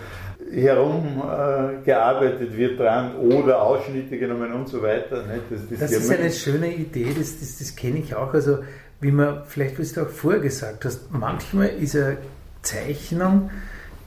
herumgearbeitet 0.52 2.54
äh, 2.54 2.58
wird 2.58 2.80
dran 2.80 3.16
oder 3.16 3.62
Ausschnitte 3.62 4.18
genommen 4.18 4.54
und 4.54 4.68
so 4.68 4.82
weiter. 4.82 5.26
Nicht? 5.28 5.44
Das, 5.50 5.62
das, 5.70 5.80
das 5.80 5.92
ist 5.92 6.12
eine 6.12 6.32
schöne 6.32 6.74
Idee, 6.74 7.14
das, 7.18 7.40
das, 7.40 7.60
das 7.60 7.76
kenne 7.76 8.00
ich 8.00 8.16
auch. 8.16 8.34
Also 8.34 8.60
wie 9.02 9.12
man, 9.12 9.44
vielleicht 9.46 9.80
wie 9.80 9.84
du 9.84 10.04
auch 10.04 10.10
vorher 10.10 10.42
gesagt 10.42 10.86
hast, 10.86 11.12
manchmal 11.12 11.70
ist 11.70 11.96
eine 11.96 12.18
Zeichnung 12.62 13.50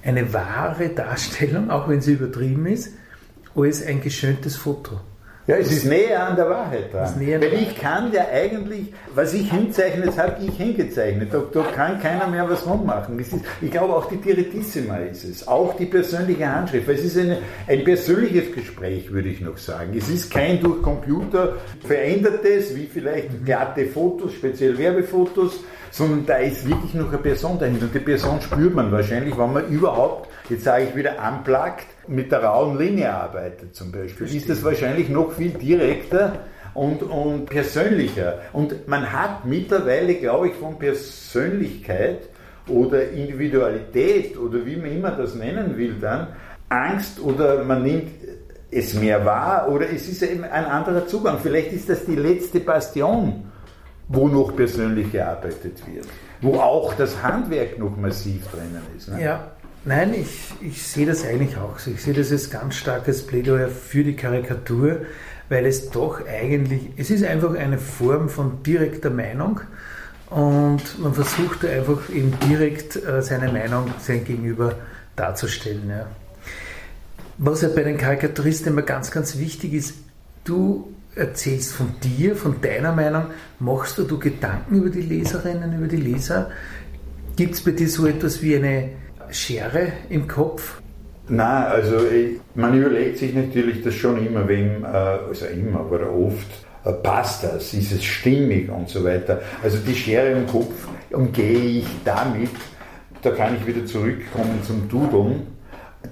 eine 0.05 0.33
wahre 0.33 0.91
Darstellung, 0.91 1.71
auch 1.71 1.89
wenn 1.89 2.01
sie 2.01 2.13
übertrieben 2.13 2.67
ist, 2.67 2.93
als 3.57 3.85
ein 3.85 4.03
geschöntes 4.03 4.57
Foto. 4.57 5.01
Ja, 5.47 5.57
es 5.57 5.71
ist 5.71 5.85
näher 5.85 6.27
an 6.27 6.37
der 6.37 6.49
Wahrheit 6.49 6.91
dran. 6.91 7.13
Weil 7.21 7.53
ich 7.53 7.77
kann 7.79 8.11
ja 8.13 8.29
eigentlich, 8.33 8.95
was 9.15 9.35
ich 9.35 9.51
hinzeichnet 9.51 10.17
habe, 10.17 10.43
ich 10.43 10.57
hingezeichnet. 10.57 11.35
Da, 11.35 11.43
da 11.53 11.63
kann 11.65 12.01
keiner 12.01 12.27
mehr 12.29 12.49
was 12.49 12.67
rummachen. 12.67 13.19
Ist, 13.19 13.35
ich 13.61 13.71
glaube, 13.71 13.95
auch 13.95 14.07
die 14.07 14.17
Direttissima 14.17 14.97
ist 14.97 15.23
es. 15.25 15.47
Auch 15.47 15.77
die 15.77 15.85
persönliche 15.85 16.51
Handschrift. 16.51 16.89
Weil 16.89 16.95
es 16.95 17.05
ist 17.05 17.19
eine, 17.19 17.39
ein 17.67 17.85
persönliches 17.85 18.55
Gespräch, 18.55 19.13
würde 19.13 19.29
ich 19.29 19.43
noch 19.43 19.59
sagen. 19.59 19.95
Es 19.95 20.09
ist 20.09 20.33
kein 20.33 20.63
durch 20.63 20.81
Computer 20.81 21.57
verändertes, 21.87 22.75
wie 22.75 22.87
vielleicht 22.87 23.45
glatte 23.45 23.85
Fotos, 23.85 24.33
speziell 24.33 24.79
Werbefotos, 24.79 25.61
sondern 25.95 26.27
da 26.27 26.39
ist 26.39 26.69
wirklich 26.69 26.93
noch 26.95 27.09
eine 27.09 27.19
Person 27.19 27.57
dahinter. 27.57 27.85
Und 27.85 27.95
die 27.95 28.01
Person 28.01 28.41
spürt 28.41 28.75
man 28.75 28.91
wahrscheinlich, 28.91 29.39
wenn 29.39 29.53
man 29.53 29.69
überhaupt, 29.69 30.29
jetzt 30.51 30.65
sage 30.65 30.89
ich 30.89 30.97
wieder, 30.97 31.13
unplugged, 31.25 31.87
mit 32.09 32.33
der 32.33 32.43
rauen 32.43 32.77
Linie 32.77 33.15
arbeitet 33.15 33.77
zum 33.77 33.93
Beispiel, 33.93 34.27
ist 34.35 34.51
das 34.51 34.65
wahrscheinlich 34.65 35.09
noch 35.09 35.31
viel 35.31 35.51
direkter 35.51 36.41
und, 36.75 37.05
und 37.05 37.47
persönlicher. 37.47 38.41
Und 38.53 38.89
man 38.89 39.13
hat 39.13 39.45
mittlerweile, 39.45 40.15
glaube 40.15 40.49
ich, 40.49 40.55
von 40.55 40.81
Persönlichkeit 40.81 42.29
oder 42.67 43.11
Individualität 43.11 44.37
oder 44.37 44.67
wie 44.67 44.75
man 44.75 44.91
immer 44.91 45.13
das 45.13 45.37
nennen 45.37 45.77
will 45.77 45.95
dann, 46.01 46.27
Angst 46.71 47.21
oder 47.21 47.63
man 47.63 47.85
nimmt 47.85 48.11
es 48.73 48.95
mehr 48.95 49.25
wahr 49.25 49.69
oder 49.71 49.89
es 49.89 50.09
ist 50.09 50.25
eben 50.25 50.43
ein 50.43 50.65
anderer 50.65 51.07
Zugang. 51.07 51.39
Vielleicht 51.41 51.73
ist 51.73 51.89
das 51.89 52.05
die 52.05 52.17
letzte 52.17 52.59
Bastion, 52.59 53.45
wo 54.09 54.29
noch 54.29 54.55
persönlich 54.55 55.13
gearbeitet 55.13 55.83
wird, 55.87 56.07
wo 56.41 56.57
auch 56.57 56.95
das 56.95 57.23
Handwerk 57.23 57.79
noch 57.79 57.97
massiv 57.97 58.47
drinnen 58.49 58.83
ist. 58.97 59.09
Ne? 59.09 59.23
Ja, 59.23 59.53
nein, 59.85 60.15
ich, 60.15 60.53
ich 60.61 60.87
sehe 60.87 61.07
das 61.07 61.25
eigentlich 61.25 61.57
auch 61.57 61.79
so. 61.79 61.91
Ich 61.91 62.03
sehe 62.03 62.15
das 62.15 62.31
als 62.31 62.51
ganz 62.51 62.75
starkes 62.75 63.27
Plädoyer 63.27 63.69
für 63.69 64.05
die 64.05 64.15
Karikatur, 64.15 64.99
weil 65.49 65.67
es 65.67 65.91
doch 65.91 66.27
eigentlich, 66.27 66.91
es 66.97 67.11
ist 67.11 67.25
einfach 67.25 67.55
eine 67.55 67.79
Form 67.79 68.29
von 68.29 68.63
direkter 68.63 69.11
Meinung 69.11 69.61
und 70.31 70.99
man 70.99 71.15
versucht 71.15 71.65
einfach 71.65 72.09
eben 72.11 72.33
direkt 72.49 72.97
äh, 72.97 73.23
seine 73.23 73.53
Meinung 73.53 73.93
sein 74.01 74.25
Gegenüber 74.25 74.77
darzustellen. 75.17 75.89
Ja. 75.89 76.07
Was 77.39 77.63
ja 77.63 77.69
bei 77.69 77.83
den 77.83 77.99
Karikaturisten 77.99 78.73
immer 78.73 78.83
ganz, 78.83 79.11
ganz 79.11 79.39
wichtig 79.39 79.75
ist, 79.75 79.95
du 80.45 80.94
erzählst 81.17 81.73
von 81.73 81.95
dir, 82.03 82.37
von 82.37 82.61
deiner 82.61 82.93
Meinung, 82.93 83.27
machst 83.59 83.99
du, 83.99 84.05
du 84.05 84.19
Gedanken 84.19 84.77
über 84.77 84.91
die 84.91 85.03
Leserinnen, 85.03 85.77
über 85.77 85.87
die 85.87 85.97
Leser? 85.97 86.51
Gibt 87.37 87.55
es 87.55 87.63
bei 87.63 87.73
dir 87.73 87.89
so 87.89 88.07
etwas 88.07 88.43
wie 88.43 88.57
eine 88.57 88.91
Schere 89.31 89.93
im 90.09 90.29
Kopf? 90.29 90.81
Nein, 91.29 91.67
also 91.67 92.07
ich, 92.07 92.39
man 92.55 92.79
überlegt 92.79 93.19
sich 93.19 93.35
natürlich 93.35 93.83
das 93.83 93.95
schon 93.95 94.25
immer, 94.27 94.47
wem, 94.47 94.85
äh, 94.85 94.87
also 94.87 95.47
immer, 95.47 95.81
aber 95.81 96.11
oft, 96.13 96.47
äh, 96.85 96.93
passt 96.93 97.45
das, 97.45 97.73
ist 97.73 97.93
es 97.93 98.05
stimmig 98.05 98.69
und 98.71 98.89
so 98.89 99.03
weiter. 99.05 99.41
Also 99.63 99.79
die 99.79 99.95
Schere 99.95 100.33
im 100.33 100.47
Kopf 100.47 100.87
umgehe 101.11 101.79
ich 101.79 101.87
damit, 102.05 102.51
da 103.23 103.31
kann 103.31 103.57
ich 103.57 103.67
wieder 103.67 103.87
zurückkommen 103.87 104.61
zum 104.63 104.87
Dudeln, 104.89 105.47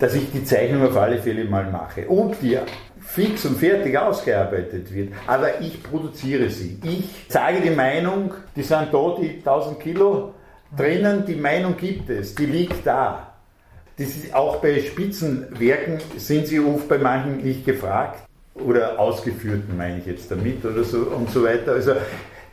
dass 0.02 0.16
ich 0.16 0.32
die 0.32 0.42
Zeichnung 0.42 0.82
auf 0.82 0.96
alle 0.96 1.22
Fälle 1.22 1.44
mal 1.44 1.70
mache. 1.70 2.10
Ob 2.10 2.40
die 2.40 2.58
fix 3.00 3.44
und 3.46 3.56
fertig 3.56 3.96
ausgearbeitet 3.96 4.92
wird, 4.92 5.12
aber 5.28 5.60
ich 5.60 5.80
produziere 5.80 6.50
sie. 6.50 6.76
Ich 6.82 7.08
sage 7.28 7.60
die 7.60 7.70
Meinung, 7.70 8.34
die 8.56 8.64
sind 8.64 8.88
da, 8.90 9.16
die 9.20 9.36
1000 9.38 9.78
Kilo 9.78 10.34
drinnen, 10.76 11.24
die 11.24 11.36
Meinung 11.36 11.76
gibt 11.76 12.10
es, 12.10 12.34
die 12.34 12.46
liegt 12.46 12.84
da. 12.84 13.34
Ist 13.96 14.34
auch 14.34 14.56
bei 14.56 14.80
Spitzenwerken 14.80 16.00
sind 16.16 16.48
sie 16.48 16.58
oft 16.58 16.88
bei 16.88 16.98
manchen 16.98 17.36
nicht 17.36 17.64
gefragt 17.64 18.24
oder 18.54 18.98
ausgeführten 18.98 19.76
meine 19.76 20.00
ich 20.00 20.06
jetzt 20.06 20.32
damit 20.32 20.64
oder 20.64 20.82
so 20.82 20.98
und 20.98 21.30
so 21.30 21.44
weiter. 21.44 21.74
Also 21.74 21.92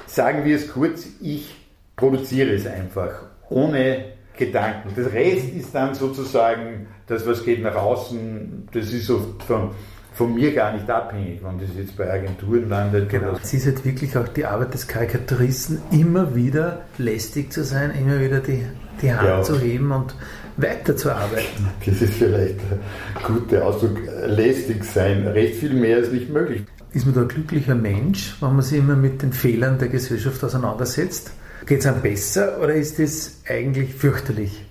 sagen 0.06 0.46
wir 0.46 0.56
es 0.56 0.72
kurz, 0.72 1.08
ich 1.20 1.56
produziere 1.96 2.52
es 2.52 2.68
einfach 2.68 3.24
ohne 3.50 4.19
Gedanken. 4.39 4.89
Das 4.95 5.12
Rest 5.12 5.54
ist 5.54 5.75
dann 5.75 5.93
sozusagen 5.93 6.88
das, 7.08 7.28
was 7.28 7.43
geht 7.43 7.62
nach 7.62 7.75
außen, 7.75 8.69
das 8.71 8.91
ist 8.91 9.06
so 9.06 9.36
von, 9.45 9.71
von 10.13 10.34
mir 10.34 10.54
gar 10.54 10.73
nicht 10.73 10.89
abhängig, 10.89 11.41
wenn 11.43 11.60
das 11.60 11.69
jetzt 11.78 11.95
bei 11.97 12.10
Agenturen 12.12 12.69
landet. 12.69 13.10
Genau. 13.10 13.34
Es 13.43 13.54
ist 13.54 13.65
halt 13.65 13.84
wirklich 13.86 14.17
auch 14.17 14.28
die 14.30 14.45
Arbeit 14.45 14.73
des 14.73 14.88
Karikaturisten, 14.88 15.82
immer 15.91 16.36
wieder 16.36 16.84
lästig 16.97 17.52
zu 17.52 17.63
sein, 17.63 17.91
immer 17.91 18.19
wieder 18.19 18.39
die, 18.39 18.65
die 19.02 19.13
Hand 19.13 19.28
ja. 19.28 19.41
zu 19.43 19.60
heben 19.60 19.91
und 19.91 20.15
weiterzuarbeiten. 20.58 21.67
Das 21.86 22.02
ist 22.02 22.13
vielleicht 22.13 22.60
ein 22.60 23.23
guter 23.23 23.65
Ausdruck. 23.65 23.97
Lästig 24.25 24.84
sein, 24.86 25.28
recht 25.28 25.56
viel 25.56 25.73
mehr 25.73 25.97
ist 25.97 26.13
nicht 26.13 26.30
möglich. 26.30 26.63
Ist 26.91 27.06
man 27.06 27.13
da 27.13 27.21
ein 27.21 27.28
glücklicher 27.28 27.75
Mensch, 27.75 28.36
wenn 28.39 28.54
man 28.54 28.62
sich 28.62 28.80
immer 28.80 28.95
mit 28.95 29.21
den 29.21 29.32
Fehlern 29.32 29.78
der 29.78 29.89
Gesellschaft 29.89 30.43
auseinandersetzt? 30.43 31.34
Geht 31.70 31.82
es 31.82 31.86
einem 31.86 32.02
besser 32.02 32.60
oder 32.60 32.74
ist 32.74 32.98
das 32.98 33.44
eigentlich 33.48 33.94
fürchterlich? 33.94 34.66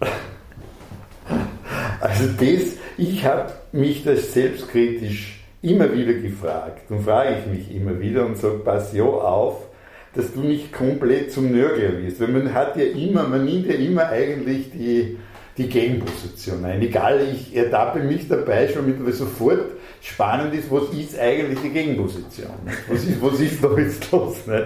Also 2.00 2.24
das, 2.26 2.72
ich 2.96 3.24
habe 3.24 3.52
mich 3.70 4.02
das 4.02 4.32
selbstkritisch 4.32 5.44
immer 5.62 5.94
wieder 5.96 6.14
gefragt 6.14 6.90
und 6.90 7.04
frage 7.04 7.36
ich 7.38 7.46
mich 7.46 7.76
immer 7.76 8.00
wieder 8.00 8.26
und 8.26 8.36
sage, 8.36 8.58
pass 8.64 8.92
ja 8.94 9.04
auf, 9.04 9.68
dass 10.12 10.32
du 10.32 10.40
nicht 10.40 10.72
komplett 10.72 11.30
zum 11.30 11.52
Nörgler 11.52 12.02
wirst. 12.02 12.20
Weil 12.20 12.32
man 12.32 12.52
hat 12.52 12.76
ja 12.76 12.86
immer, 12.86 13.28
man 13.28 13.44
nimmt 13.44 13.68
ja 13.68 13.74
immer 13.74 14.08
eigentlich 14.08 14.72
die, 14.72 15.18
die 15.56 15.68
Gegenposition 15.68 16.64
ein. 16.64 16.82
Egal, 16.82 17.20
ich 17.32 17.54
ertappe 17.54 18.00
mich 18.00 18.26
dabei 18.26 18.66
schon 18.66 18.86
mit, 18.86 19.14
sofort 19.14 19.70
spannend 20.00 20.54
ist, 20.54 20.70
was 20.70 20.88
ist 20.90 21.18
eigentlich 21.18 21.58
die 21.60 21.70
Gegenposition? 21.70 22.50
Was 22.88 23.04
ist, 23.04 23.22
was 23.22 23.40
ist 23.40 23.64
da 23.64 23.76
jetzt 23.76 24.10
los? 24.12 24.46
Nicht? 24.46 24.64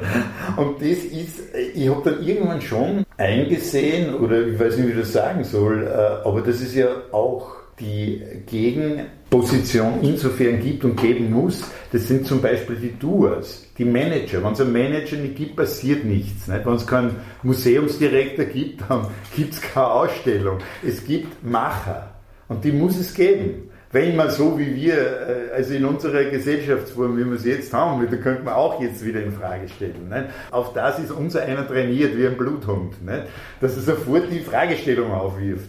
Und 0.57 0.81
das 0.81 1.05
ist, 1.05 1.41
ich 1.75 1.89
habe 1.89 2.11
dann 2.11 2.27
irgendwann 2.27 2.61
schon 2.61 3.05
eingesehen, 3.17 4.15
oder 4.15 4.47
ich 4.47 4.59
weiß 4.59 4.77
nicht, 4.77 4.89
wie 4.89 4.93
ich 4.93 4.99
das 4.99 5.13
sagen 5.13 5.45
soll, 5.45 5.87
äh, 5.87 6.27
aber 6.27 6.41
das 6.43 6.61
ist 6.61 6.75
ja 6.75 6.89
auch 7.13 7.57
die 7.81 8.23
Gegenposition 8.47 10.01
insofern 10.03 10.61
gibt 10.61 10.85
und 10.85 11.01
geben 11.01 11.33
muss, 11.33 11.65
das 11.91 12.07
sind 12.07 12.27
zum 12.27 12.41
Beispiel 12.41 12.77
die 12.77 12.99
Doers, 12.99 13.67
die 13.77 13.85
Manager. 13.85 14.45
Wenn 14.45 14.53
es 14.53 14.61
einen 14.61 14.73
Manager 14.73 15.17
nicht 15.17 15.37
gibt, 15.37 15.57
passiert 15.57 16.05
nichts. 16.05 16.49
Nicht? 16.49 16.65
Wenn 16.65 16.75
es 16.75 16.87
keinen 16.87 17.17
Museumsdirektor 17.43 18.45
gibt, 18.45 18.83
dann 18.89 19.07
gibt 19.37 19.55
es 19.55 19.61
keine 19.61 19.87
Ausstellung. 19.87 20.59
Es 20.87 21.05
gibt 21.05 21.43
Macher 21.45 22.11
und 22.49 22.63
die 22.63 22.73
muss 22.73 22.99
es 22.99 23.15
geben 23.15 23.72
wenn 23.93 24.17
man 24.17 24.31
so 24.31 24.59
wie 24.59 24.75
wir, 24.75 24.95
äh, 24.95 25.55
also 25.55 25.75
in 25.75 25.85
unserer 25.85 26.25
Gesellschaftsform, 26.25 27.17
wie 27.19 27.27
wir 27.27 27.35
es 27.35 27.45
jetzt 27.45 27.73
haben, 27.73 28.05
da 28.11 28.17
könnte 28.17 28.43
man 28.43 28.55
auch 28.55 28.81
jetzt 28.81 29.05
wieder 29.05 29.23
in 29.23 29.33
Frage 29.33 29.69
stellen. 29.69 30.09
Nicht? 30.09 30.25
Auf 30.51 30.73
das 30.73 30.99
ist 30.99 31.11
unser 31.11 31.43
einer 31.43 31.67
trainiert 31.67 32.17
wie 32.17 32.27
ein 32.27 32.37
Bluthund, 32.37 33.05
nicht? 33.05 33.25
dass 33.61 33.77
er 33.77 33.83
sofort 33.83 34.33
die 34.33 34.41
Fragestellung 34.41 35.13
aufwirft. 35.13 35.69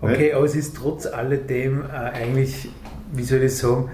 Okay, 0.00 0.18
nicht? 0.18 0.34
aber 0.34 0.44
es 0.44 0.54
ist 0.54 0.76
trotz 0.76 1.06
alledem 1.06 1.82
äh, 1.82 1.94
eigentlich, 1.94 2.68
wie 3.12 3.24
soll 3.24 3.42
ich 3.42 3.56
sagen, 3.56 3.90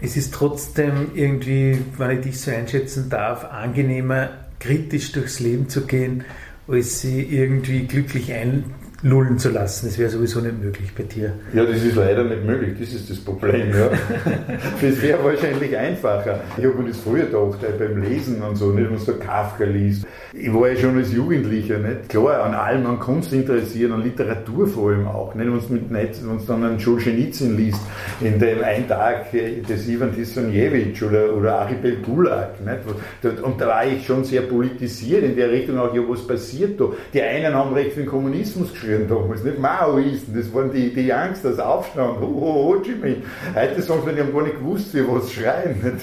es 0.00 0.16
ist 0.16 0.32
trotzdem 0.32 1.10
irgendwie, 1.14 1.80
wenn 1.96 2.10
ich 2.12 2.20
dich 2.20 2.40
so 2.40 2.52
einschätzen 2.52 3.10
darf, 3.10 3.44
angenehmer, 3.44 4.30
kritisch 4.60 5.10
durchs 5.10 5.40
Leben 5.40 5.68
zu 5.68 5.86
gehen, 5.86 6.24
als 6.68 7.00
sie 7.00 7.22
irgendwie 7.22 7.86
glücklich 7.86 8.32
ein, 8.32 8.64
lullen 9.02 9.38
zu 9.38 9.50
lassen. 9.50 9.86
Das 9.86 9.98
wäre 9.98 10.10
sowieso 10.10 10.40
nicht 10.40 10.60
möglich 10.60 10.92
bei 10.96 11.04
dir. 11.04 11.34
Ja, 11.52 11.64
das 11.64 11.82
ist 11.82 11.94
leider 11.94 12.24
nicht 12.24 12.44
möglich, 12.44 12.74
das 12.80 12.92
ist 12.92 13.08
das 13.08 13.18
Problem. 13.18 13.70
Ja. 13.70 13.90
das 14.80 15.02
wäre 15.02 15.22
wahrscheinlich 15.22 15.76
einfacher. 15.76 16.40
Ich 16.56 16.64
habe 16.64 16.82
mir 16.82 16.88
das 16.88 16.98
früher 16.98 17.26
gedacht, 17.26 17.62
äh, 17.62 17.78
beim 17.78 18.02
Lesen 18.02 18.42
und 18.42 18.56
so, 18.56 18.72
nicht, 18.72 18.84
wenn 18.84 18.94
man 18.94 18.98
so 18.98 19.14
Kafka 19.14 19.64
liest. 19.64 20.04
Ich 20.32 20.52
war 20.52 20.68
ja 20.68 20.76
schon 20.76 20.96
als 20.96 21.12
Jugendlicher, 21.12 21.78
nicht? 21.78 22.08
klar, 22.08 22.42
an 22.42 22.54
allem, 22.54 22.86
an 22.86 22.98
Kunst 22.98 23.32
interessiert, 23.32 23.92
an 23.92 24.02
Literatur 24.02 24.66
vor 24.66 24.90
allem 24.90 25.06
auch. 25.06 25.34
Nicht, 25.34 25.46
wenn 25.70 26.12
du 26.12 26.44
dann 26.46 26.64
einen 26.64 26.78
Solzhenitsyn 26.78 27.56
liest, 27.56 27.80
in 28.20 28.38
dem 28.38 28.64
ein 28.64 28.88
Tag 28.88 29.32
äh, 29.32 29.60
des 29.60 29.88
Ivan 29.88 30.12
Tissanjewitsch 30.12 31.02
oder, 31.04 31.34
oder 31.36 31.60
Archipel 31.60 31.98
Gulag. 32.02 32.54
Nicht? 32.64 33.42
Und 33.42 33.60
da 33.60 33.68
war 33.68 33.86
ich 33.86 34.04
schon 34.04 34.24
sehr 34.24 34.42
politisiert 34.42 35.22
in 35.22 35.36
der 35.36 35.50
Richtung 35.50 35.78
auch, 35.78 35.94
ja, 35.94 36.02
was 36.08 36.26
passiert 36.26 36.80
da? 36.80 36.86
Die 37.14 37.22
einen 37.22 37.54
haben 37.54 37.72
recht 37.74 37.92
für 37.92 38.00
den 38.00 38.08
Kommunismus 38.08 38.72
geschrieben, 38.72 38.87
geschrien 38.88 39.08
damals, 39.08 39.44
nicht 39.44 39.58
Maoisten, 39.58 40.34
das 40.34 40.52
waren 40.52 40.72
die, 40.72 40.92
die 40.92 41.10
Youngsters, 41.10 41.58
Aufstand, 41.58 42.20
ho, 42.20 42.26
ho, 42.26 42.74
Ho 42.74 42.80
Chi 42.80 42.94
Minh. 42.94 43.22
Heute 43.54 43.82
sagen 43.82 44.02
sie, 44.06 44.14
die 44.14 44.20
haben 44.20 44.32
gar 44.32 44.42
nicht 44.42 44.58
gewusst, 44.58 44.94
wie 44.94 45.06
was 45.06 45.32
schreien. 45.32 45.76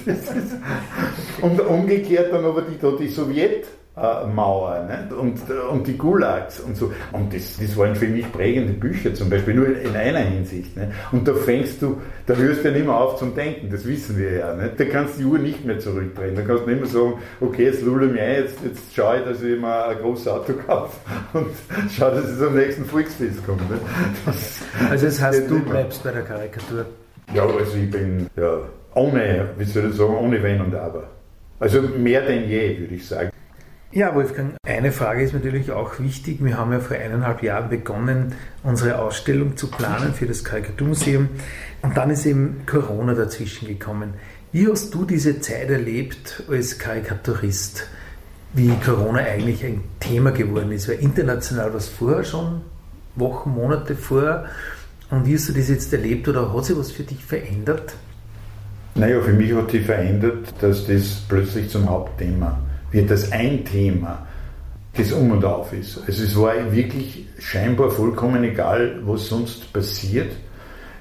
und 1.41 1.59
umgekehrt 1.61 2.31
dann 2.31 2.45
aber 2.45 2.61
die, 2.61 2.77
die 2.97 3.07
Sowjet, 3.07 3.67
Mauer 3.95 4.83
nicht? 4.83 5.13
Und, 5.13 5.39
und 5.71 5.87
die 5.87 5.97
Gulags 5.97 6.59
und 6.59 6.75
so. 6.75 6.91
Und 7.13 7.33
das, 7.33 7.57
das 7.57 7.77
waren 7.77 7.95
für 7.95 8.07
mich 8.07 8.29
prägende 8.29 8.73
Bücher, 8.73 9.13
zum 9.13 9.29
Beispiel 9.29 9.53
nur 9.53 9.67
in 9.67 9.95
einer 9.95 10.19
Hinsicht. 10.19 10.75
Nicht? 10.75 10.89
Und 11.13 11.25
da 11.25 11.33
fängst 11.33 11.81
du, 11.81 12.01
da 12.25 12.33
hörst 12.35 12.63
du 12.63 12.67
ja 12.69 12.73
nicht 12.73 12.85
mehr 12.85 12.95
auf 12.95 13.17
zum 13.17 13.33
Denken, 13.33 13.69
das 13.69 13.87
wissen 13.87 14.17
wir 14.17 14.31
ja. 14.33 14.53
Nicht? 14.53 14.79
Da 14.79 14.85
kannst 14.85 15.15
du 15.15 15.19
die 15.19 15.25
Uhr 15.25 15.39
nicht 15.39 15.63
mehr 15.63 15.79
zurückdrehen. 15.79 16.35
Da 16.35 16.41
kannst 16.41 16.65
du 16.65 16.69
nicht 16.69 16.81
mehr 16.81 16.89
sagen, 16.89 17.13
okay, 17.39 17.65
jetzt 17.65 17.83
lulle 17.83 18.07
mich 18.07 18.21
ein, 18.21 18.35
jetzt, 18.35 18.57
jetzt 18.65 18.93
schaue 18.93 19.19
ich, 19.19 19.23
dass 19.23 19.41
ich 19.41 19.59
mir 19.59 19.87
ein 19.87 19.97
großes 19.97 20.27
Auto 20.27 20.53
kaufe 20.67 20.97
und 21.33 21.47
schaue, 21.89 22.11
dass 22.11 22.25
es 22.25 22.41
am 22.41 22.55
nächsten 22.55 22.83
Volksfest 22.83 23.45
kommt. 23.45 23.61
Das 24.25 24.61
also 24.89 25.05
das 25.05 25.21
heißt, 25.21 25.49
du 25.49 25.59
bleibst 25.61 26.03
bei 26.03 26.11
der 26.11 26.23
Karikatur? 26.23 26.85
Ja, 27.33 27.43
also 27.43 27.77
ich 27.77 27.89
bin 27.89 28.27
ja, 28.35 28.59
ohne, 28.93 29.49
wie 29.57 29.63
soll 29.63 29.89
ich 29.89 29.95
sagen, 29.95 30.17
ohne 30.17 30.43
Wenn 30.43 30.59
und 30.59 30.75
Aber. 30.75 31.03
Also 31.59 31.81
mehr 31.81 32.21
denn 32.21 32.49
je, 32.49 32.77
würde 32.79 32.95
ich 32.95 33.07
sagen. 33.07 33.31
Ja, 33.95 34.13
Wolfgang, 34.13 34.55
eine 34.67 34.91
Frage 34.91 35.23
ist 35.23 35.33
natürlich 35.33 35.71
auch 35.71 36.01
wichtig. 36.01 36.43
Wir 36.43 36.57
haben 36.57 36.73
ja 36.73 36.81
vor 36.81 36.97
eineinhalb 36.97 37.41
Jahren 37.41 37.69
begonnen, 37.69 38.33
unsere 38.61 38.99
Ausstellung 38.99 39.55
zu 39.55 39.71
planen 39.71 40.13
für 40.13 40.25
das 40.25 40.43
Karikaturmuseum. 40.43 41.29
Und 41.81 41.95
dann 41.95 42.09
ist 42.09 42.25
eben 42.25 42.63
Corona 42.65 43.13
dazwischen 43.13 43.69
gekommen. 43.69 44.15
Wie 44.51 44.67
hast 44.67 44.93
du 44.93 45.05
diese 45.05 45.39
Zeit 45.39 45.69
erlebt 45.69 46.43
als 46.49 46.77
Karikaturist? 46.77 47.87
wie 48.51 48.71
Corona 48.85 49.19
eigentlich 49.19 49.65
ein 49.65 49.83
Thema 49.99 50.31
geworden 50.31 50.71
ist. 50.71 50.87
Weil 50.87 50.99
international 50.99 51.71
war 51.71 51.77
es 51.77 51.89
vorher 51.89 52.23
schon, 52.23 52.61
Wochen, 53.15 53.49
Monate 53.49 53.95
vorher. 53.95 54.45
Und 55.09 55.25
wie 55.25 55.35
hast 55.35 55.49
du 55.49 55.53
das 55.53 55.67
jetzt 55.67 55.91
erlebt 55.93 56.27
oder 56.27 56.53
hat 56.53 56.65
sich 56.65 56.77
was 56.77 56.91
für 56.91 57.03
dich 57.03 57.23
verändert? 57.23 57.95
Naja, 58.95 59.19
für 59.21 59.33
mich 59.33 59.53
hat 59.53 59.71
sich 59.71 59.85
verändert, 59.85 60.53
dass 60.61 60.87
das 60.87 61.21
plötzlich 61.27 61.69
zum 61.69 61.89
Hauptthema 61.89 62.57
wird, 62.95 63.11
dass 63.11 63.31
ein 63.31 63.63
Thema 63.65 64.25
das 64.97 65.11
um 65.11 65.31
und 65.31 65.43
auf 65.43 65.73
ist. 65.73 65.99
Also 66.07 66.23
es 66.23 66.39
war 66.39 66.53
wirklich 66.73 67.27
scheinbar 67.37 67.91
vollkommen 67.91 68.43
egal, 68.43 68.99
was 69.03 69.27
sonst 69.27 69.71
passiert. 69.73 70.31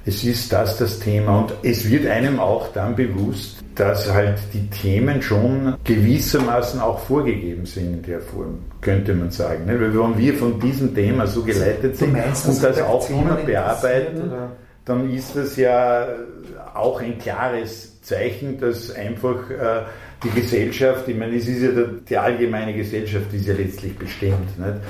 Es 0.05 0.25
ist 0.25 0.53
das 0.53 0.77
das 0.77 0.99
Thema 0.99 1.39
und 1.39 1.55
es 1.63 1.89
wird 1.89 2.07
einem 2.07 2.39
auch 2.39 2.73
dann 2.73 2.95
bewusst, 2.95 3.65
dass 3.75 4.13
halt 4.13 4.39
die 4.53 4.69
Themen 4.69 5.23
schon 5.23 5.77
gewissermaßen 5.85 6.81
auch 6.81 6.99
vorgegeben 6.99 7.65
sind 7.65 7.95
in 7.95 8.03
der 8.03 8.21
Form, 8.21 8.59
könnte 8.81 9.15
man 9.15 9.31
sagen. 9.31 9.65
Ne? 9.65 9.81
Weil 9.81 9.99
wenn 9.99 10.19
wir 10.19 10.35
von 10.35 10.61
diesem 10.61 10.95
Thema 10.95 11.27
so 11.27 11.43
geleitet 11.43 11.97
sind 11.97 12.13
meinst, 12.13 12.47
und 12.47 12.63
das 12.63 12.83
auch 12.83 13.09
immer 13.09 13.37
bearbeiten, 13.37 14.31
dann 14.85 15.11
ist 15.11 15.35
das 15.35 15.57
ja 15.57 16.07
auch 16.75 17.01
ein 17.01 17.19
klares 17.19 18.01
Zeichen, 18.03 18.61
dass 18.61 18.95
einfach 18.95 19.51
äh, 19.51 19.85
die 20.25 20.31
Gesellschaft, 20.31 21.07
ich 21.07 21.17
meine, 21.17 21.37
es 21.37 21.47
ist 21.47 21.63
ja 21.63 21.71
die 22.09 22.17
allgemeine 22.17 22.75
Gesellschaft, 22.75 23.27
die 23.33 23.37
ist 23.37 23.47
ja 23.47 23.55
letztlich 23.55 23.97
bestimmt. 23.97 24.59
Nicht? 24.59 24.81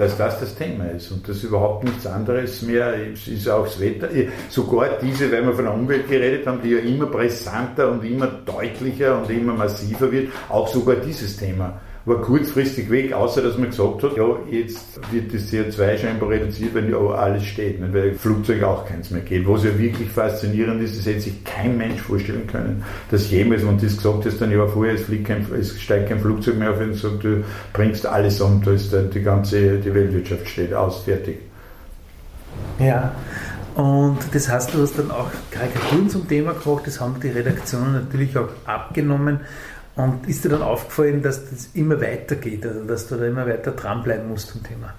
dass 0.00 0.16
das 0.16 0.40
das 0.40 0.54
Thema 0.54 0.84
ist 0.86 1.10
und 1.10 1.28
das 1.28 1.42
überhaupt 1.42 1.84
nichts 1.84 2.06
anderes 2.06 2.62
mehr 2.62 2.94
es 3.12 3.28
ist 3.28 3.46
auch 3.46 3.64
das 3.64 3.78
Wetter. 3.78 4.08
Sogar 4.48 4.98
diese, 5.02 5.30
weil 5.30 5.44
wir 5.44 5.52
von 5.52 5.64
der 5.66 5.74
Umwelt 5.74 6.08
geredet 6.08 6.46
haben, 6.46 6.62
die 6.62 6.70
ja 6.70 6.78
immer 6.78 7.04
brisanter 7.04 7.90
und 7.90 8.02
immer 8.02 8.26
deutlicher 8.26 9.20
und 9.20 9.28
immer 9.28 9.52
massiver 9.52 10.10
wird, 10.10 10.28
auch 10.48 10.66
sogar 10.68 10.96
dieses 10.96 11.36
Thema 11.36 11.78
war 12.10 12.20
kurzfristig 12.20 12.90
weg, 12.90 13.12
außer 13.12 13.40
dass 13.40 13.56
man 13.56 13.70
gesagt 13.70 14.02
hat, 14.02 14.16
ja, 14.16 14.36
jetzt 14.50 15.00
wird 15.12 15.32
das 15.32 15.50
CO2 15.50 15.98
scheinbar 15.98 16.28
reduziert, 16.28 16.74
wenn 16.74 16.90
ja 16.90 16.98
alles 16.98 17.44
steht, 17.44 17.80
nicht? 17.80 17.94
weil 17.94 18.14
Flugzeug 18.14 18.62
auch 18.64 18.84
keins 18.84 19.10
mehr 19.10 19.22
geht. 19.22 19.48
Was 19.48 19.64
ja 19.64 19.78
wirklich 19.78 20.10
faszinierend 20.10 20.82
ist, 20.82 20.98
das 20.98 21.06
hätte 21.06 21.20
sich 21.20 21.44
kein 21.44 21.78
Mensch 21.78 22.00
vorstellen 22.00 22.46
können, 22.46 22.84
dass 23.10 23.30
jemals, 23.30 23.64
wenn 23.66 23.78
das 23.78 23.96
gesagt 23.96 24.26
hast, 24.26 24.40
dann 24.40 24.50
ja 24.50 24.66
vorher, 24.66 24.94
es, 24.94 25.02
fliegt 25.02 25.28
kein, 25.28 25.46
es 25.58 25.80
steigt 25.80 26.08
kein 26.08 26.20
Flugzeug 26.20 26.58
mehr 26.58 26.72
auf 26.72 26.80
und 26.80 26.94
sagt, 26.94 27.22
du 27.22 27.44
bringst 27.72 28.04
alles 28.04 28.40
um, 28.40 28.60
da 28.62 28.72
ist 28.72 28.94
die 29.14 29.22
ganze 29.22 29.78
die 29.78 29.94
Weltwirtschaft 29.94 30.48
steht 30.48 30.74
aus, 30.74 31.04
fertig. 31.04 31.38
Ja, 32.80 33.14
und 33.76 34.18
das 34.32 34.48
heißt, 34.48 34.74
du 34.74 34.82
hast 34.82 34.98
dann 34.98 35.10
auch 35.12 35.30
Karikaturen 35.50 36.10
zum 36.10 36.28
Thema 36.28 36.54
gemacht, 36.54 36.82
das 36.86 37.00
haben 37.00 37.20
die 37.22 37.28
Redaktionen 37.28 37.92
natürlich 37.92 38.36
auch 38.36 38.48
abgenommen. 38.66 39.40
Und 40.02 40.28
ist 40.28 40.44
dir 40.44 40.48
dann 40.48 40.62
aufgefallen, 40.62 41.22
dass 41.22 41.50
das 41.50 41.70
immer 41.74 42.00
weitergeht, 42.00 42.64
also 42.64 42.84
dass 42.84 43.08
du 43.08 43.16
da 43.16 43.26
immer 43.26 43.46
weiter 43.46 43.72
dranbleiben 43.72 44.28
musst 44.28 44.48
zum 44.48 44.62
Thema? 44.62 44.94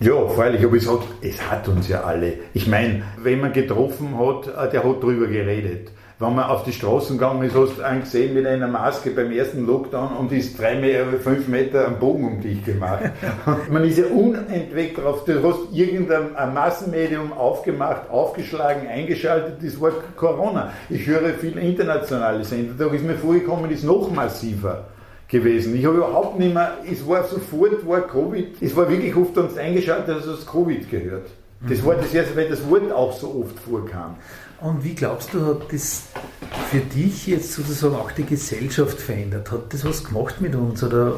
Ja, 0.00 0.28
freilich, 0.28 0.64
aber 0.64 0.76
es 0.76 0.88
hat, 0.88 1.00
es 1.22 1.50
hat 1.50 1.66
uns 1.68 1.88
ja 1.88 2.02
alle. 2.02 2.34
Ich 2.54 2.66
meine, 2.66 3.02
wenn 3.22 3.40
man 3.40 3.52
getroffen 3.52 4.16
hat, 4.18 4.46
äh, 4.46 4.70
der 4.70 4.84
hat 4.84 5.02
drüber 5.02 5.26
geredet 5.26 5.90
wenn 6.20 6.34
man 6.34 6.46
auf 6.46 6.64
die 6.64 6.72
Straßen 6.72 7.16
gegangen 7.16 7.44
ist, 7.44 7.54
hast 7.54 7.78
du 7.78 7.82
einen 7.82 8.00
gesehen 8.00 8.34
mit 8.34 8.44
einer 8.44 8.66
Maske 8.66 9.10
beim 9.10 9.30
ersten 9.30 9.64
Lockdown 9.66 10.16
und 10.16 10.32
ist 10.32 10.58
drei 10.58 10.74
Meter, 10.74 11.04
fünf 11.20 11.46
Meter 11.46 11.86
am 11.86 12.00
Bogen 12.00 12.24
um 12.24 12.40
dich 12.40 12.64
gemacht. 12.64 13.04
man 13.70 13.84
ist 13.84 13.98
ja 13.98 14.06
unentwegt 14.06 14.98
drauf. 14.98 15.24
Du 15.24 15.40
hast 15.44 15.72
irgendein 15.72 16.32
Massenmedium 16.52 17.32
aufgemacht, 17.32 18.10
aufgeschlagen, 18.10 18.88
eingeschaltet, 18.88 19.58
das 19.62 19.80
war 19.80 19.92
Corona. 20.16 20.72
Ich 20.90 21.06
höre 21.06 21.34
viel 21.34 21.56
internationale 21.56 22.42
Sender, 22.42 22.74
da 22.76 22.92
ist 22.92 23.04
mir 23.04 23.14
vorgekommen, 23.14 23.70
ist 23.70 23.84
noch 23.84 24.10
massiver 24.10 24.86
gewesen. 25.28 25.76
Ich 25.76 25.86
habe 25.86 25.98
überhaupt 25.98 26.36
nicht 26.38 26.52
mehr, 26.52 26.78
es 26.90 27.06
war 27.06 27.22
sofort, 27.24 27.86
war 27.86 28.00
Covid, 28.00 28.60
es 28.60 28.74
war 28.74 28.90
wirklich 28.90 29.14
oft 29.14 29.38
uns 29.38 29.56
eingeschaltet, 29.56 30.16
dass 30.16 30.26
es 30.26 30.44
Covid 30.44 30.90
gehört. 30.90 31.26
Das 31.60 31.84
war 31.84 31.96
das 31.96 32.14
erste, 32.14 32.36
weil 32.36 32.48
das 32.48 32.68
Wort 32.68 32.92
auch 32.92 33.12
so 33.12 33.44
oft 33.44 33.58
vorkam. 33.58 34.16
Und 34.60 34.82
wie 34.82 34.94
glaubst 34.94 35.32
du, 35.32 35.44
hat 35.46 35.72
das 35.72 36.08
für 36.70 36.78
dich 36.78 37.28
jetzt 37.28 37.52
sozusagen 37.52 37.94
auch 37.94 38.10
die 38.10 38.24
Gesellschaft 38.24 39.00
verändert? 39.00 39.52
Hat 39.52 39.72
das 39.72 39.84
was 39.84 40.02
gemacht 40.02 40.40
mit 40.40 40.54
uns 40.56 40.82
oder 40.82 41.14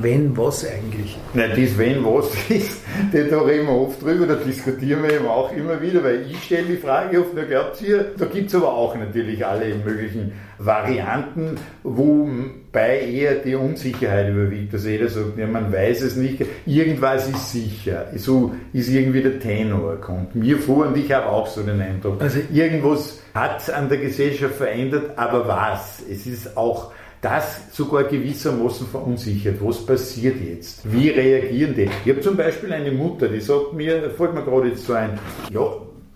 wenn, 0.00 0.36
was 0.36 0.64
eigentlich? 0.64 1.18
Nein, 1.34 1.50
das 1.50 1.78
wenn, 1.78 2.04
was 2.04 2.30
ist, 2.48 2.80
da 3.12 3.40
reden 3.40 3.66
wir 3.66 3.74
oft 3.74 4.02
drüber, 4.02 4.26
da 4.26 4.36
diskutieren 4.36 5.02
wir 5.02 5.14
eben 5.14 5.26
auch 5.26 5.52
immer 5.52 5.80
wieder, 5.80 6.04
weil 6.04 6.30
ich 6.30 6.44
stelle 6.44 6.66
die 6.66 6.76
Frage 6.76 7.20
oft, 7.20 7.30
na 7.34 7.42
glaubt 7.42 7.82
ihr, 7.82 8.12
da 8.16 8.26
gibt 8.26 8.48
es 8.48 8.54
aber 8.54 8.72
auch 8.72 8.94
natürlich 8.94 9.44
alle 9.44 9.74
möglichen 9.74 10.32
Varianten, 10.58 11.56
wobei 11.82 13.00
eher 13.00 13.36
die 13.36 13.54
Unsicherheit 13.54 14.30
überwiegt. 14.30 14.72
Also 14.74 14.88
jeder 14.88 15.08
sagt, 15.08 15.38
ja, 15.38 15.46
man 15.46 15.72
weiß 15.72 16.02
es 16.02 16.16
nicht, 16.16 16.44
irgendwas 16.64 17.28
ist 17.28 17.52
sicher. 17.52 18.06
So 18.16 18.54
ist 18.72 18.88
irgendwie 18.88 19.22
der 19.22 19.38
Tenor, 19.38 19.96
kommt 20.00 20.34
mir 20.34 20.58
vor 20.58 20.86
und 20.86 20.96
ich 20.96 21.12
habe 21.12 21.26
auch 21.26 21.46
so 21.46 21.62
den 21.62 21.80
Eindruck. 21.80 22.20
Also 22.20 22.40
irgendwas 22.52 23.20
hat 23.34 23.70
an 23.70 23.88
der 23.88 23.98
Gesellschaft 23.98 24.54
verändert, 24.54 25.16
aber 25.16 25.46
was? 25.46 26.02
Es 26.10 26.26
ist 26.26 26.56
auch 26.56 26.92
das 27.20 27.74
sogar 27.74 28.04
gewissermaßen 28.04 28.86
verunsichert. 28.86 29.56
Was 29.60 29.84
passiert 29.84 30.36
jetzt? 30.40 30.80
Wie 30.90 31.08
reagieren 31.08 31.74
die? 31.74 31.88
Ich 32.04 32.10
habe 32.10 32.20
zum 32.20 32.36
Beispiel 32.36 32.72
eine 32.72 32.92
Mutter, 32.92 33.28
die 33.28 33.40
sagt 33.40 33.72
mir, 33.72 34.10
fällt 34.10 34.34
mir 34.34 34.42
gerade 34.42 34.68
jetzt 34.68 34.86
so 34.86 34.92
ein, 34.92 35.18
ja, 35.50 35.60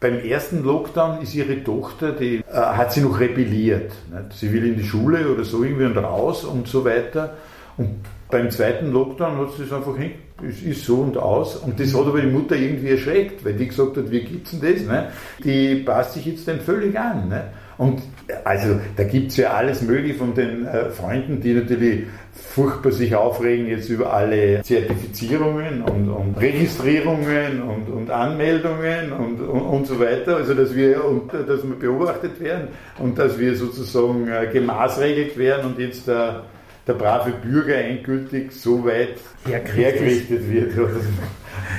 beim 0.00 0.18
ersten 0.18 0.64
Lockdown 0.64 1.20
ist 1.20 1.34
ihre 1.34 1.62
Tochter, 1.62 2.12
die 2.12 2.36
äh, 2.36 2.42
hat 2.52 2.92
sie 2.92 3.02
noch 3.02 3.20
rebelliert. 3.20 3.92
Nicht? 4.10 4.32
Sie 4.32 4.52
will 4.52 4.66
in 4.66 4.76
die 4.76 4.84
Schule 4.84 5.30
oder 5.30 5.44
so 5.44 5.62
irgendwie 5.62 5.84
und 5.84 5.98
raus 5.98 6.44
und 6.44 6.66
so 6.66 6.84
weiter. 6.84 7.34
Und 7.76 8.00
beim 8.30 8.50
zweiten 8.50 8.92
Lockdown 8.92 9.38
hat 9.38 9.58
es 9.58 9.72
einfach 9.72 9.96
hin, 9.96 10.12
es 10.48 10.62
ist 10.62 10.84
so 10.84 10.96
und 10.96 11.16
aus. 11.16 11.56
Und 11.56 11.78
das 11.78 11.94
hat 11.94 12.06
aber 12.06 12.20
die 12.20 12.28
Mutter 12.28 12.56
irgendwie 12.56 12.90
erschreckt, 12.90 13.44
weil 13.44 13.54
die 13.54 13.68
gesagt 13.68 13.96
hat, 13.96 14.10
wie 14.10 14.20
gibt's 14.20 14.58
denn 14.58 14.74
das? 14.74 14.86
Ne? 14.86 15.08
Die 15.44 15.76
passt 15.76 16.14
sich 16.14 16.26
jetzt 16.26 16.48
dann 16.48 16.60
völlig 16.60 16.98
an. 16.98 17.28
Ne? 17.28 17.44
Und 17.80 18.02
also 18.44 18.78
da 18.96 19.04
gibt 19.04 19.30
es 19.30 19.38
ja 19.38 19.52
alles 19.52 19.80
mögliche 19.80 20.16
von 20.16 20.34
den 20.34 20.66
äh, 20.66 20.90
Freunden, 20.90 21.40
die 21.40 21.54
natürlich 21.54 22.04
furchtbar 22.32 22.92
sich 22.92 23.14
aufregen 23.14 23.68
jetzt 23.68 23.88
über 23.88 24.12
alle 24.12 24.60
Zertifizierungen 24.62 25.82
und, 25.82 26.10
und 26.10 26.38
Registrierungen 26.38 27.62
und, 27.62 27.88
und 27.88 28.10
Anmeldungen 28.10 29.12
und, 29.12 29.40
und, 29.40 29.86
so 29.86 29.98
weiter. 29.98 30.36
Also 30.36 30.52
dass 30.52 30.74
wir 30.74 31.02
und, 31.04 31.32
dass 31.32 31.62
wir 31.62 31.74
beobachtet 31.78 32.38
werden 32.40 32.68
und 32.98 33.18
dass 33.18 33.38
wir 33.38 33.56
sozusagen 33.56 34.28
äh, 34.28 34.46
gemaßregelt 34.52 35.38
werden 35.38 35.72
und 35.72 35.78
jetzt 35.78 36.06
der, 36.06 36.42
der 36.90 37.04
brave 37.04 37.32
Bürger 37.42 37.76
endgültig 37.76 38.52
so 38.52 38.84
weit 38.84 39.16
hergerichtet 39.46 40.50
wird. 40.50 40.72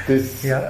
Das, 0.08 0.44
ja. 0.44 0.62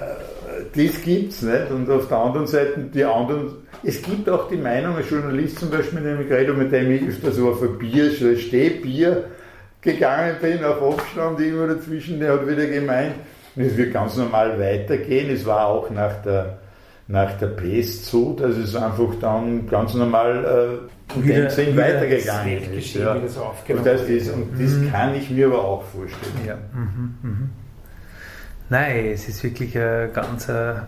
Das 0.73 1.01
gibt 1.01 1.32
es 1.32 1.41
nicht. 1.41 1.71
Und 1.71 1.89
auf 1.89 2.08
der 2.08 2.17
anderen 2.17 2.47
Seite 2.47 2.80
die 2.93 3.04
anderen 3.04 3.62
es 3.84 4.01
gibt 4.01 4.30
auch 4.30 4.47
die 4.47 4.58
Meinung, 4.58 4.95
ein 4.95 5.04
Journalist 5.04 5.60
zum 5.60 5.71
Beispiel, 5.71 6.01
mit 6.01 6.12
dem 6.12 6.21
ich 6.21 6.30
geredet 6.30 6.56
mit 6.56 6.71
dem 6.71 6.91
ich 6.91 7.01
öfter 7.01 7.32
so 7.32 7.49
auf 7.49 7.62
ein 7.63 7.80
Bier, 7.80 8.12
so 8.12 8.27
ein 8.27 8.38
Stehbier 8.38 9.25
gegangen 9.82 10.36
bin, 10.39 10.63
auf 10.63 10.82
Abstand 10.82 11.39
irgendwo 11.39 11.65
dazwischen, 11.65 12.19
der 12.19 12.34
hat 12.34 12.47
wieder 12.47 12.67
gemeint, 12.67 13.15
es 13.56 13.75
wird 13.75 13.91
ganz 13.91 14.15
normal 14.17 14.60
weitergehen. 14.60 15.32
Es 15.32 15.45
war 15.45 15.67
auch 15.67 15.89
nach 15.89 16.21
der, 16.21 16.60
nach 17.08 17.38
der 17.38 17.48
Pest 17.48 18.06
so, 18.06 18.34
dass 18.34 18.56
es 18.58 18.76
einfach 18.76 19.14
dann 19.20 19.68
ganz 19.68 19.94
normal 19.94 20.88
äh, 21.16 21.24
wieder, 21.24 21.50
Sinn 21.50 21.76
weitergegangen 21.76 22.74
ist. 22.74 22.94
Ja. 22.94 23.16
So 23.28 23.52
und 23.70 23.86
das, 23.86 24.02
ist, 24.04 24.32
und 24.32 24.52
das 24.58 24.72
mhm. 24.72 24.92
kann 24.92 25.16
ich 25.16 25.30
mir 25.30 25.48
aber 25.48 25.64
auch 25.64 25.84
vorstellen. 25.84 26.34
Ja. 26.48 26.56
Mhm, 26.74 27.16
mhm. 27.22 27.50
Nein, 28.70 29.08
es 29.08 29.28
ist 29.28 29.44
wirklich 29.44 29.78
eine 29.78 30.10
ganz, 30.14 30.50
eine, 30.50 30.88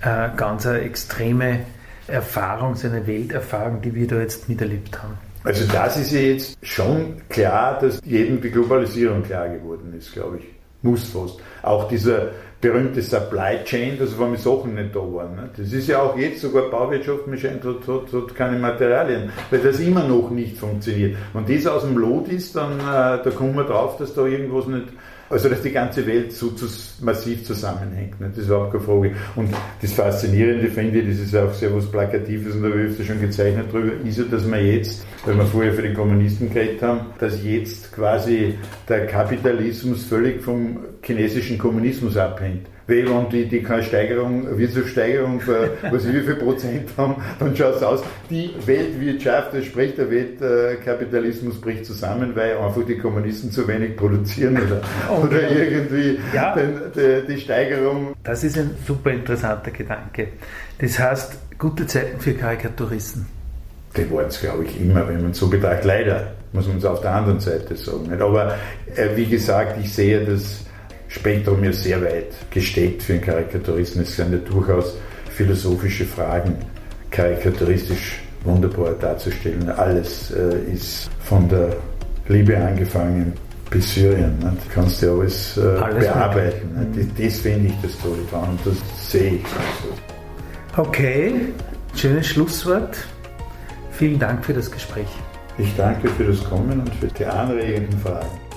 eine 0.00 0.32
ganz 0.36 0.66
eine 0.66 0.80
extreme 0.80 1.60
Erfahrung, 2.06 2.74
so 2.74 2.88
eine 2.88 3.06
Welterfahrung, 3.06 3.82
die 3.82 3.94
wir 3.94 4.06
da 4.06 4.20
jetzt 4.20 4.48
miterlebt 4.48 5.02
haben. 5.02 5.14
Also 5.44 5.66
das 5.70 5.96
ist 5.98 6.12
ja 6.12 6.20
jetzt 6.20 6.58
schon 6.62 7.16
klar, 7.28 7.78
dass 7.78 8.00
jedem 8.04 8.40
die 8.40 8.50
Globalisierung 8.50 9.22
klar 9.22 9.48
geworden 9.48 9.94
ist, 9.96 10.12
glaube 10.12 10.38
ich. 10.38 10.44
Muss 10.82 11.04
fast. 11.04 11.40
Auch 11.62 11.88
dieser 11.88 12.28
berühmte 12.60 13.02
Supply 13.02 13.62
Chain, 13.64 13.98
dass 13.98 14.14
vor 14.14 14.26
allem 14.26 14.36
Sachen 14.36 14.74
nicht 14.74 14.94
da 14.94 15.00
waren. 15.00 15.36
Ne? 15.36 15.50
Das 15.56 15.72
ist 15.72 15.86
ja 15.88 16.02
auch 16.02 16.16
jetzt 16.16 16.40
sogar 16.40 16.70
Bauwirtschaft, 16.70 17.26
mir 17.26 17.38
scheint, 17.38 17.64
hat, 17.64 17.86
hat, 17.86 18.12
hat 18.12 18.34
keine 18.34 18.58
Materialien, 18.58 19.30
weil 19.50 19.60
das 19.60 19.78
immer 19.78 20.02
noch 20.02 20.30
nicht 20.30 20.56
funktioniert. 20.56 21.16
Wenn 21.32 21.46
das 21.46 21.66
aus 21.66 21.82
dem 21.82 21.96
Lot 21.96 22.28
ist, 22.28 22.56
dann 22.56 22.80
äh, 22.80 23.22
da 23.22 23.30
kommen 23.34 23.54
wir 23.54 23.64
drauf, 23.64 23.96
dass 23.98 24.14
da 24.14 24.26
irgendwas 24.26 24.66
nicht 24.66 24.88
also, 25.30 25.48
dass 25.48 25.62
die 25.62 25.70
ganze 25.70 26.06
Welt 26.06 26.32
so 26.32 26.52
massiv 27.00 27.44
zusammenhängt, 27.44 28.18
ne? 28.20 28.28
das 28.30 28.38
ist 28.38 28.46
überhaupt 28.46 28.72
keine 28.72 28.84
Frage. 28.84 29.14
Und 29.36 29.54
das 29.82 29.92
Faszinierende 29.92 30.68
finde 30.68 31.00
ich, 31.00 31.08
das 31.08 31.26
ist 31.26 31.36
auch 31.36 31.52
sehr 31.52 31.74
was 31.74 31.90
Plakatives 31.90 32.54
und 32.54 32.62
da 32.62 32.68
habe 32.70 32.86
ich 32.86 33.06
schon 33.06 33.20
gezeichnet 33.20 33.72
drüber, 33.72 33.92
ist 34.06 34.18
ja, 34.18 34.24
dass 34.24 34.50
wir 34.50 34.62
jetzt, 34.62 35.06
weil 35.24 35.36
wir 35.36 35.44
vorher 35.44 35.72
für 35.74 35.82
den 35.82 35.94
Kommunisten 35.94 36.52
geredet 36.52 36.82
haben, 36.82 37.00
dass 37.18 37.42
jetzt 37.44 37.92
quasi 37.92 38.54
der 38.88 39.06
Kapitalismus 39.06 40.04
völlig 40.04 40.42
vom 40.42 40.78
chinesischen 41.02 41.58
Kommunismus 41.58 42.16
abhängt. 42.16 42.66
Weil 42.88 43.06
wenn 43.06 43.28
die, 43.28 43.44
die 43.44 43.62
keine 43.62 43.82
Steigerung, 43.82 44.58
Wirtschaftssteigerung, 44.58 45.40
für, 45.40 45.72
was 45.90 46.06
ich, 46.06 46.14
wie 46.14 46.20
viel 46.22 46.36
Prozent 46.36 46.88
haben, 46.96 47.16
dann 47.38 47.54
schaut 47.54 47.76
es 47.76 47.82
aus, 47.82 48.02
die 48.30 48.50
Weltwirtschaft, 48.64 49.52
das 49.52 49.66
spricht 49.66 49.98
der 49.98 50.10
Weltkapitalismus 50.10 51.60
bricht 51.60 51.84
zusammen, 51.84 52.34
weil 52.34 52.56
einfach 52.56 52.84
die 52.86 52.96
Kommunisten 52.96 53.50
zu 53.52 53.68
wenig 53.68 53.94
produzieren 53.94 54.56
oder, 54.56 54.80
okay. 55.10 55.26
oder 55.26 55.50
irgendwie 55.50 56.18
ja. 56.34 56.54
den, 56.54 56.80
die, 56.96 57.34
die 57.34 57.40
Steigerung. 57.40 58.14
Das 58.24 58.42
ist 58.42 58.56
ein 58.56 58.70
super 58.86 59.10
interessanter 59.10 59.70
Gedanke. 59.70 60.28
Das 60.78 60.98
heißt, 60.98 61.58
gute 61.58 61.86
Zeiten 61.86 62.18
für 62.18 62.32
Karikaturisten. 62.32 63.26
Die 63.96 64.10
waren 64.10 64.26
es, 64.26 64.40
glaube 64.40 64.64
ich, 64.64 64.80
immer, 64.80 65.06
wenn 65.06 65.20
man 65.20 65.32
es 65.32 65.38
so 65.38 65.48
betrachtet. 65.48 65.84
Leider, 65.84 66.32
muss 66.52 66.66
man 66.66 66.78
es 66.78 66.84
auf 66.86 67.02
der 67.02 67.14
anderen 67.14 67.40
Seite 67.40 67.76
sagen. 67.76 68.10
Aber 68.18 68.54
äh, 68.96 69.08
wie 69.14 69.26
gesagt, 69.26 69.78
ich 69.82 69.92
sehe 69.92 70.24
das 70.24 70.67
Spektrum 71.08 71.64
ja 71.64 71.72
sehr 71.72 72.02
weit 72.02 72.34
gesteckt 72.50 73.02
für 73.02 73.14
einen 73.14 73.22
Karikaturisten. 73.22 74.02
Es 74.02 74.16
sind 74.16 74.32
ja 74.32 74.38
durchaus 74.38 74.96
philosophische 75.30 76.04
Fragen 76.04 76.56
karikaturistisch 77.10 78.20
wunderbar 78.44 78.92
darzustellen. 78.92 79.68
Alles 79.70 80.30
äh, 80.30 80.72
ist 80.72 81.10
von 81.20 81.48
der 81.48 81.76
Liebe 82.28 82.56
angefangen 82.56 83.32
bis 83.70 83.94
Syrien. 83.94 84.38
Ne? 84.38 84.56
Du 84.64 84.74
kannst 84.74 85.02
ja 85.02 85.10
alles, 85.10 85.56
äh, 85.56 85.60
alles 85.60 86.06
bearbeiten. 86.06 86.74
Ne? 86.74 86.86
Das, 86.94 87.24
das 87.24 87.40
finde 87.40 87.68
ich 87.68 87.74
das 87.82 87.98
Tolle 87.98 88.22
dran 88.30 88.50
und 88.50 88.60
das 88.64 89.10
sehe 89.10 89.34
ich 89.34 89.46
so. 89.46 90.80
Okay, 90.80 91.32
schönes 91.94 92.26
Schlusswort. 92.26 92.96
Vielen 93.92 94.18
Dank 94.18 94.44
für 94.44 94.54
das 94.54 94.70
Gespräch. 94.70 95.08
Ich 95.58 95.74
danke 95.76 96.08
für 96.08 96.24
das 96.24 96.44
Kommen 96.44 96.80
und 96.80 96.94
für 96.96 97.08
die 97.08 97.24
anregenden 97.24 97.98
Fragen. 97.98 98.47